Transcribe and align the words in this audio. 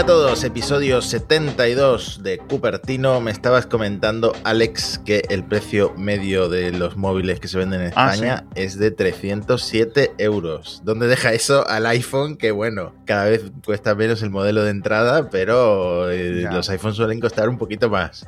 Hola 0.00 0.14
a 0.14 0.16
todos, 0.16 0.44
episodio 0.44 1.02
72 1.02 2.22
de 2.22 2.38
Cupertino. 2.38 3.20
Me 3.20 3.30
estabas 3.30 3.66
comentando, 3.66 4.32
Alex, 4.44 4.98
que 5.04 5.24
el 5.28 5.44
precio 5.44 5.92
medio 5.94 6.48
de 6.48 6.72
los 6.72 6.96
móviles 6.96 7.38
que 7.38 7.48
se 7.48 7.58
venden 7.58 7.82
en 7.82 7.92
Ah, 7.94 8.14
España 8.14 8.46
es 8.54 8.78
de 8.78 8.92
307 8.92 10.12
euros. 10.16 10.80
¿Dónde 10.84 11.06
deja 11.06 11.34
eso 11.34 11.68
al 11.68 11.84
iPhone? 11.84 12.38
Que 12.38 12.50
bueno, 12.50 12.94
cada 13.04 13.24
vez 13.26 13.52
cuesta 13.62 13.94
menos 13.94 14.22
el 14.22 14.30
modelo 14.30 14.64
de 14.64 14.70
entrada, 14.70 15.28
pero 15.28 16.10
eh, 16.10 16.48
los 16.50 16.70
iPhones 16.70 16.96
suelen 16.96 17.20
costar 17.20 17.50
un 17.50 17.58
poquito 17.58 17.90
más. 17.90 18.26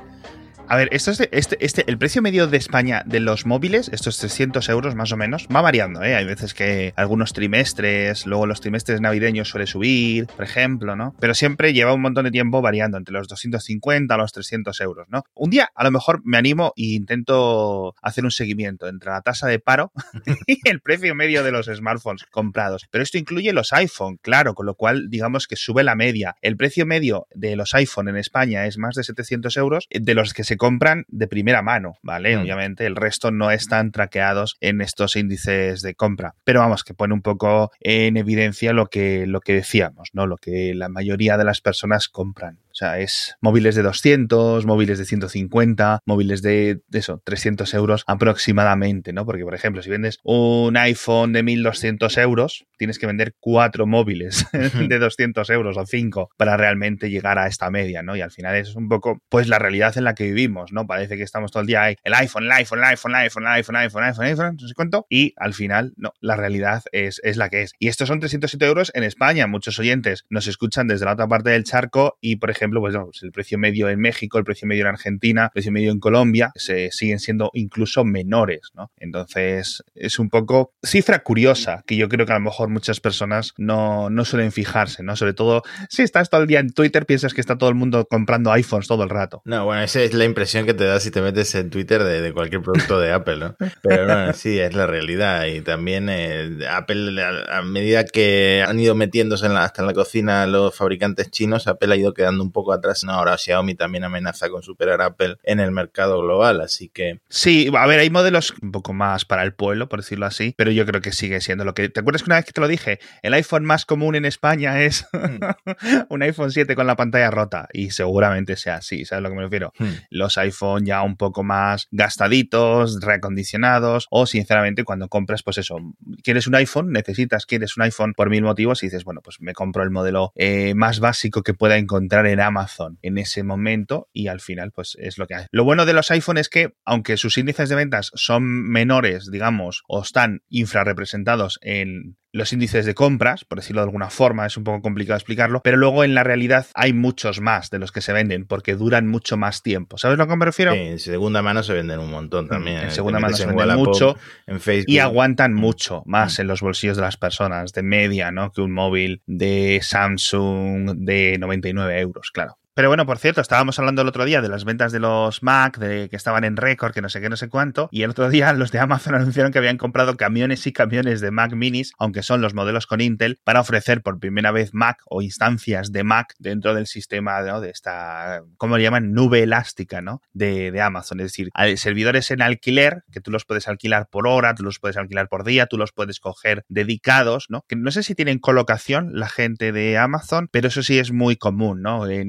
A 0.68 0.76
ver, 0.76 0.88
esto 0.92 1.10
es 1.10 1.18
de- 1.18 1.28
este, 1.32 1.58
este, 1.62 1.84
el 1.86 1.98
precio 1.98 2.22
medio 2.22 2.46
de 2.46 2.56
España 2.56 3.02
de 3.04 3.20
los 3.20 3.44
móviles, 3.44 3.90
estos 3.92 4.16
300 4.16 4.70
euros 4.70 4.94
más 4.94 5.12
o 5.12 5.18
menos, 5.18 5.46
va 5.54 5.60
variando, 5.60 6.02
¿eh? 6.02 6.14
Hay 6.14 6.24
veces 6.24 6.54
que 6.54 6.94
algunos 6.96 7.34
trimestres, 7.34 8.24
luego 8.24 8.46
los 8.46 8.62
trimestres 8.62 9.02
navideños 9.02 9.50
suele 9.50 9.66
subir, 9.66 10.26
por 10.28 10.44
ejemplo, 10.46 10.96
¿no? 10.96 11.14
Pero 11.20 11.34
siempre 11.34 11.74
lleva 11.74 11.92
un 11.92 12.00
montón 12.00 12.24
de 12.24 12.30
tiempo 12.30 12.62
variando, 12.62 12.96
entre 12.96 13.12
los 13.12 13.28
250 13.28 14.14
a 14.14 14.16
los 14.16 14.32
300 14.32 14.80
euros, 14.80 15.08
¿no? 15.10 15.24
Un 15.34 15.50
día 15.50 15.68
a 15.74 15.84
lo 15.84 15.90
mejor 15.90 16.22
me 16.24 16.38
animo 16.38 16.72
e 16.74 16.94
intento 16.94 17.94
hacer 18.00 18.24
un 18.24 18.30
seguimiento 18.30 18.88
entre 18.88 19.10
la 19.10 19.20
tasa 19.20 19.48
de 19.48 19.58
paro 19.58 19.92
y 20.46 20.58
el 20.66 20.80
precio 20.80 21.14
medio 21.14 21.42
de 21.42 21.52
los 21.52 21.66
smartphones 21.66 22.24
comprados. 22.30 22.86
Pero 22.90 23.02
esto 23.04 23.18
incluye 23.18 23.52
los 23.52 23.74
iPhone, 23.74 24.16
claro, 24.22 24.54
con 24.54 24.64
lo 24.64 24.74
cual 24.74 25.10
digamos 25.10 25.48
que 25.48 25.56
sube 25.56 25.82
la 25.84 25.96
media. 25.96 26.36
El 26.40 26.56
precio 26.56 26.86
medio 26.86 27.26
de 27.34 27.56
los 27.56 27.74
iPhone 27.74 28.08
en 28.08 28.16
España 28.16 28.64
es 28.66 28.78
más 28.78 28.94
de 28.94 29.04
700 29.04 29.54
euros, 29.58 29.86
de 29.90 30.14
los 30.14 30.32
que 30.32 30.44
se 30.44 30.51
compran 30.56 31.04
de 31.08 31.28
primera 31.28 31.62
mano, 31.62 31.94
¿vale? 32.02 32.36
Mm. 32.36 32.40
Obviamente 32.42 32.86
el 32.86 32.96
resto 32.96 33.30
no 33.30 33.50
están 33.50 33.92
traqueados 33.92 34.56
en 34.60 34.80
estos 34.80 35.16
índices 35.16 35.82
de 35.82 35.94
compra. 35.94 36.34
Pero 36.44 36.60
vamos, 36.60 36.84
que 36.84 36.94
pone 36.94 37.14
un 37.14 37.22
poco 37.22 37.70
en 37.80 38.16
evidencia 38.16 38.72
lo 38.72 38.86
que, 38.86 39.26
lo 39.26 39.40
que 39.40 39.54
decíamos, 39.54 40.10
¿no? 40.12 40.26
Lo 40.26 40.36
que 40.36 40.74
la 40.74 40.88
mayoría 40.88 41.36
de 41.36 41.44
las 41.44 41.60
personas 41.60 42.08
compran. 42.08 42.58
Sea, 42.82 42.98
es 42.98 43.36
móviles 43.40 43.76
de 43.76 43.82
200, 43.82 44.66
móviles 44.66 44.98
de 44.98 45.04
150, 45.04 46.00
móviles 46.04 46.42
de, 46.42 46.80
de 46.88 46.98
eso, 46.98 47.22
300 47.24 47.72
euros 47.74 48.02
aproximadamente, 48.08 49.12
¿no? 49.12 49.24
Porque, 49.24 49.44
por 49.44 49.54
ejemplo, 49.54 49.82
si 49.82 49.90
vendes 49.90 50.18
un 50.24 50.76
iPhone 50.76 51.32
de 51.32 51.44
1200 51.44 52.18
euros, 52.18 52.66
tienes 52.78 52.98
que 52.98 53.06
vender 53.06 53.34
cuatro 53.38 53.86
móviles 53.86 54.46
de 54.52 54.98
200 54.98 55.48
euros 55.50 55.76
o 55.76 55.86
cinco 55.86 56.30
para 56.36 56.56
realmente 56.56 57.08
llegar 57.08 57.38
a 57.38 57.46
esta 57.46 57.70
media, 57.70 58.02
¿no? 58.02 58.16
Y 58.16 58.20
al 58.20 58.32
final 58.32 58.56
es 58.56 58.74
un 58.74 58.88
poco, 58.88 59.20
pues, 59.28 59.46
la 59.46 59.60
realidad 59.60 59.96
en 59.96 60.02
la 60.02 60.16
que 60.16 60.24
vivimos, 60.24 60.72
¿no? 60.72 60.84
Parece 60.84 61.16
que 61.16 61.22
estamos 61.22 61.52
todo 61.52 61.60
el 61.60 61.68
día 61.68 61.84
ahí, 61.84 61.96
el 62.02 62.14
iPhone, 62.14 62.44
el 62.44 62.50
iPhone, 62.50 62.80
el 62.80 62.84
iPhone, 62.86 63.12
el 63.12 63.18
iPhone, 63.22 63.44
el 63.44 63.52
iPhone, 63.52 63.76
el 63.76 63.82
iPhone, 63.82 64.02
el 64.02 64.08
iPhone, 64.08 64.24
el 64.24 64.30
iPhone, 64.32 64.56
no 64.60 64.66
sé 64.66 64.74
cuánto, 64.74 65.06
y 65.08 65.34
al 65.36 65.54
final, 65.54 65.92
no, 65.96 66.12
la 66.20 66.34
realidad 66.34 66.82
es, 66.90 67.20
es 67.22 67.36
la 67.36 67.48
que 67.48 67.62
es. 67.62 67.74
Y 67.78 67.86
estos 67.86 68.08
son 68.08 68.18
307 68.18 68.66
euros 68.66 68.90
en 68.94 69.04
España. 69.04 69.46
Muchos 69.46 69.78
oyentes 69.78 70.24
nos 70.30 70.48
escuchan 70.48 70.88
desde 70.88 71.04
la 71.04 71.12
otra 71.12 71.28
parte 71.28 71.50
del 71.50 71.62
charco 71.62 72.18
y, 72.20 72.36
por 72.36 72.50
ejemplo, 72.50 72.71
pues, 72.80 72.94
no, 72.94 73.08
el 73.22 73.32
precio 73.32 73.58
medio 73.58 73.88
en 73.88 73.98
México, 74.00 74.38
el 74.38 74.44
precio 74.44 74.66
medio 74.68 74.82
en 74.82 74.88
Argentina, 74.88 75.44
el 75.44 75.50
precio 75.50 75.72
medio 75.72 75.90
en 75.92 76.00
Colombia, 76.00 76.52
se 76.54 76.90
siguen 76.90 77.18
siendo 77.18 77.50
incluso 77.54 78.04
menores, 78.04 78.70
¿no? 78.74 78.90
Entonces, 78.96 79.82
es 79.94 80.18
un 80.18 80.30
poco 80.30 80.72
cifra 80.82 81.22
curiosa 81.22 81.82
que 81.86 81.96
yo 81.96 82.08
creo 82.08 82.26
que 82.26 82.32
a 82.32 82.36
lo 82.38 82.44
mejor 82.44 82.68
muchas 82.68 83.00
personas 83.00 83.52
no, 83.58 84.10
no 84.10 84.24
suelen 84.24 84.52
fijarse, 84.52 85.02
¿no? 85.02 85.16
Sobre 85.16 85.34
todo, 85.34 85.62
si 85.88 86.02
estás 86.02 86.30
todo 86.30 86.42
el 86.42 86.46
día 86.46 86.60
en 86.60 86.72
Twitter, 86.72 87.06
piensas 87.06 87.34
que 87.34 87.40
está 87.40 87.58
todo 87.58 87.68
el 87.68 87.74
mundo 87.74 88.06
comprando 88.08 88.52
iPhones 88.52 88.86
todo 88.88 89.02
el 89.04 89.10
rato. 89.10 89.42
No, 89.44 89.64
bueno, 89.64 89.82
esa 89.82 90.00
es 90.02 90.14
la 90.14 90.24
impresión 90.24 90.66
que 90.66 90.74
te 90.74 90.84
da 90.84 91.00
si 91.00 91.10
te 91.10 91.20
metes 91.20 91.54
en 91.54 91.70
Twitter 91.70 92.02
de, 92.02 92.20
de 92.20 92.32
cualquier 92.32 92.62
producto 92.62 92.98
de 93.00 93.12
Apple, 93.12 93.36
¿no? 93.38 93.56
Pero 93.82 94.06
no, 94.06 94.32
sí, 94.32 94.58
es 94.58 94.74
la 94.74 94.86
realidad. 94.86 95.46
Y 95.46 95.60
también 95.60 96.08
eh, 96.08 96.58
Apple, 96.70 97.20
a, 97.22 97.58
a 97.58 97.62
medida 97.62 98.04
que 98.04 98.64
han 98.66 98.78
ido 98.78 98.94
metiéndose 98.94 99.46
en 99.46 99.54
la- 99.54 99.64
hasta 99.64 99.82
en 99.82 99.86
la 99.88 99.94
cocina 99.94 100.46
los 100.46 100.74
fabricantes 100.76 101.30
chinos, 101.30 101.66
Apple 101.66 101.92
ha 101.92 101.96
ido 101.96 102.12
quedando 102.14 102.42
un 102.44 102.51
poco 102.52 102.72
atrás. 102.72 103.04
No, 103.04 103.12
ahora 103.12 103.36
Xiaomi 103.36 103.74
también 103.74 104.04
amenaza 104.04 104.48
con 104.48 104.62
superar 104.62 105.00
a 105.00 105.06
Apple 105.06 105.36
en 105.42 105.60
el 105.60 105.70
mercado 105.70 106.20
global, 106.20 106.60
así 106.60 106.88
que 106.88 107.20
Sí, 107.28 107.70
a 107.76 107.86
ver, 107.86 108.00
hay 108.00 108.10
modelos 108.10 108.54
un 108.62 108.72
poco 108.72 108.92
más 108.92 109.24
para 109.24 109.42
el 109.42 109.54
pueblo, 109.54 109.88
por 109.88 110.00
decirlo 110.00 110.26
así, 110.26 110.54
pero 110.56 110.70
yo 110.70 110.86
creo 110.86 111.00
que 111.00 111.12
sigue 111.12 111.40
siendo 111.40 111.64
lo 111.64 111.74
que... 111.74 111.88
¿Te 111.88 112.00
acuerdas 112.00 112.22
que 112.22 112.28
una 112.28 112.36
vez 112.36 112.44
que 112.44 112.52
te 112.52 112.60
lo 112.60 112.68
dije? 112.68 112.98
El 113.22 113.34
iPhone 113.34 113.64
más 113.64 113.84
común 113.86 114.14
en 114.14 114.24
España 114.24 114.82
es 114.82 115.06
un 116.08 116.22
iPhone 116.22 116.50
7 116.50 116.74
con 116.74 116.86
la 116.86 116.96
pantalla 116.96 117.30
rota 117.30 117.68
y 117.72 117.90
seguramente 117.90 118.56
sea 118.56 118.76
así, 118.76 119.04
¿sabes 119.04 119.20
a 119.20 119.22
lo 119.22 119.30
que 119.30 119.36
me 119.36 119.42
refiero? 119.42 119.72
hmm, 119.78 119.90
los 120.10 120.38
iPhone 120.38 120.84
ya 120.84 121.02
un 121.02 121.16
poco 121.16 121.42
más 121.42 121.88
gastaditos, 121.90 123.00
reacondicionados, 123.00 124.06
o 124.10 124.26
sinceramente 124.26 124.84
cuando 124.84 125.08
compras, 125.08 125.42
pues 125.42 125.58
eso, 125.58 125.76
quieres 126.22 126.46
un 126.46 126.54
iPhone, 126.54 126.92
necesitas, 126.92 127.46
quieres 127.46 127.76
un 127.76 127.84
iPhone 127.84 128.14
por 128.14 128.30
mil 128.30 128.42
motivos 128.42 128.82
y 128.82 128.86
dices, 128.86 129.04
bueno, 129.04 129.20
pues 129.22 129.40
me 129.40 129.52
compro 129.54 129.82
el 129.82 129.90
modelo 129.90 130.32
eh, 130.34 130.74
más 130.74 131.00
básico 131.00 131.42
que 131.42 131.54
pueda 131.54 131.76
encontrar 131.76 132.26
en 132.26 132.40
Amazon 132.42 132.98
en 133.02 133.18
ese 133.18 133.42
momento 133.42 134.08
y 134.12 134.28
al 134.28 134.40
final, 134.40 134.72
pues 134.72 134.96
es 134.98 135.18
lo 135.18 135.26
que 135.26 135.34
hay. 135.34 135.46
Lo 135.50 135.64
bueno 135.64 135.86
de 135.86 135.92
los 135.92 136.10
iPhone 136.10 136.38
es 136.38 136.48
que, 136.48 136.74
aunque 136.84 137.16
sus 137.16 137.38
índices 137.38 137.68
de 137.68 137.76
ventas 137.76 138.10
son 138.14 138.44
menores, 138.44 139.30
digamos, 139.30 139.82
o 139.88 140.02
están 140.02 140.42
infrarrepresentados 140.48 141.58
en 141.62 142.16
los 142.32 142.52
índices 142.52 142.86
de 142.86 142.94
compras, 142.94 143.44
por 143.44 143.58
decirlo 143.58 143.82
de 143.82 143.86
alguna 143.88 144.08
forma, 144.08 144.46
es 144.46 144.56
un 144.56 144.64
poco 144.64 144.80
complicado 144.80 145.16
explicarlo, 145.18 145.60
pero 145.62 145.76
luego 145.76 146.02
en 146.02 146.14
la 146.14 146.24
realidad 146.24 146.66
hay 146.74 146.92
muchos 146.94 147.40
más 147.40 147.68
de 147.70 147.78
los 147.78 147.92
que 147.92 148.00
se 148.00 148.12
venden 148.14 148.46
porque 148.46 148.74
duran 148.74 149.06
mucho 149.06 149.36
más 149.36 149.62
tiempo. 149.62 149.98
¿Sabes 149.98 150.18
a 150.18 150.22
lo 150.22 150.28
que 150.28 150.36
me 150.36 150.44
refiero? 150.46 150.72
sí, 150.72 150.78
en 150.78 150.98
segunda 150.98 151.42
mano 151.42 151.62
se 151.62 151.74
venden 151.74 151.98
un 152.00 152.10
montón 152.10 152.48
también. 152.48 152.78
En 152.78 152.86
Eh, 152.88 152.90
segunda 152.90 153.18
te 153.18 153.22
mano 153.22 153.36
se 153.36 153.42
en 153.42 153.48
venden 153.50 153.68
Wallapop, 153.68 153.86
mucho 153.86 154.16
en 154.46 154.60
Facebook. 154.60 154.90
y 154.90 154.98
aguantan 154.98 155.52
mucho 155.54 156.02
Mm. 156.06 156.10
más 156.10 156.38
en 156.38 156.46
los 156.46 156.62
bolsillos 156.62 156.96
de 156.96 157.02
las 157.02 157.16
personas, 157.18 157.72
de 157.72 157.82
media, 157.82 158.30
¿no? 158.30 158.50
Que 158.50 158.62
un 158.62 158.72
móvil 158.72 159.20
de 159.26 159.80
Samsung 159.82 160.94
de 161.04 161.36
99 161.38 162.00
euros, 162.00 162.30
claro. 162.32 162.56
Pero 162.74 162.88
bueno, 162.88 163.04
por 163.04 163.18
cierto, 163.18 163.42
estábamos 163.42 163.78
hablando 163.78 164.00
el 164.00 164.08
otro 164.08 164.24
día 164.24 164.40
de 164.40 164.48
las 164.48 164.64
ventas 164.64 164.92
de 164.92 164.98
los 164.98 165.42
Mac, 165.42 165.76
de 165.78 166.08
que 166.08 166.16
estaban 166.16 166.42
en 166.44 166.56
récord, 166.56 166.94
que 166.94 167.02
no 167.02 167.10
sé 167.10 167.20
qué, 167.20 167.28
no 167.28 167.36
sé 167.36 167.50
cuánto, 167.50 167.90
y 167.92 168.02
el 168.02 168.10
otro 168.10 168.30
día 168.30 168.54
los 168.54 168.72
de 168.72 168.78
Amazon 168.78 169.14
anunciaron 169.14 169.52
que 169.52 169.58
habían 169.58 169.76
comprado 169.76 170.16
camiones 170.16 170.66
y 170.66 170.72
camiones 170.72 171.20
de 171.20 171.30
Mac 171.30 171.52
minis, 171.52 171.92
aunque 171.98 172.22
son 172.22 172.40
los 172.40 172.54
modelos 172.54 172.86
con 172.86 173.02
Intel, 173.02 173.38
para 173.44 173.60
ofrecer 173.60 174.00
por 174.00 174.18
primera 174.18 174.52
vez 174.52 174.72
Mac 174.72 175.02
o 175.04 175.20
instancias 175.20 175.92
de 175.92 176.02
Mac 176.02 176.34
dentro 176.38 176.74
del 176.74 176.86
sistema 176.86 177.42
de 177.42 177.68
esta, 177.68 178.42
¿cómo 178.56 178.78
le 178.78 178.84
llaman? 178.84 179.12
Nube 179.12 179.42
elástica, 179.42 180.00
¿no? 180.00 180.22
De, 180.32 180.70
de 180.70 180.80
Amazon. 180.80 181.20
Es 181.20 181.26
decir, 181.26 181.50
servidores 181.76 182.30
en 182.30 182.40
alquiler, 182.40 183.04
que 183.12 183.20
tú 183.20 183.30
los 183.30 183.44
puedes 183.44 183.68
alquilar 183.68 184.08
por 184.08 184.26
hora, 184.26 184.54
tú 184.54 184.62
los 184.62 184.78
puedes 184.78 184.96
alquilar 184.96 185.28
por 185.28 185.44
día, 185.44 185.66
tú 185.66 185.76
los 185.76 185.92
puedes 185.92 186.20
coger 186.20 186.64
dedicados, 186.68 187.46
¿no? 187.50 187.66
Que 187.68 187.76
no 187.76 187.90
sé 187.90 188.02
si 188.02 188.14
tienen 188.14 188.38
colocación 188.38 189.10
la 189.12 189.28
gente 189.28 189.72
de 189.72 189.98
Amazon, 189.98 190.48
pero 190.50 190.68
eso 190.68 190.82
sí 190.82 190.98
es 190.98 191.12
muy 191.12 191.36
común, 191.36 191.82
¿no? 191.82 192.06
Eh, 192.06 192.24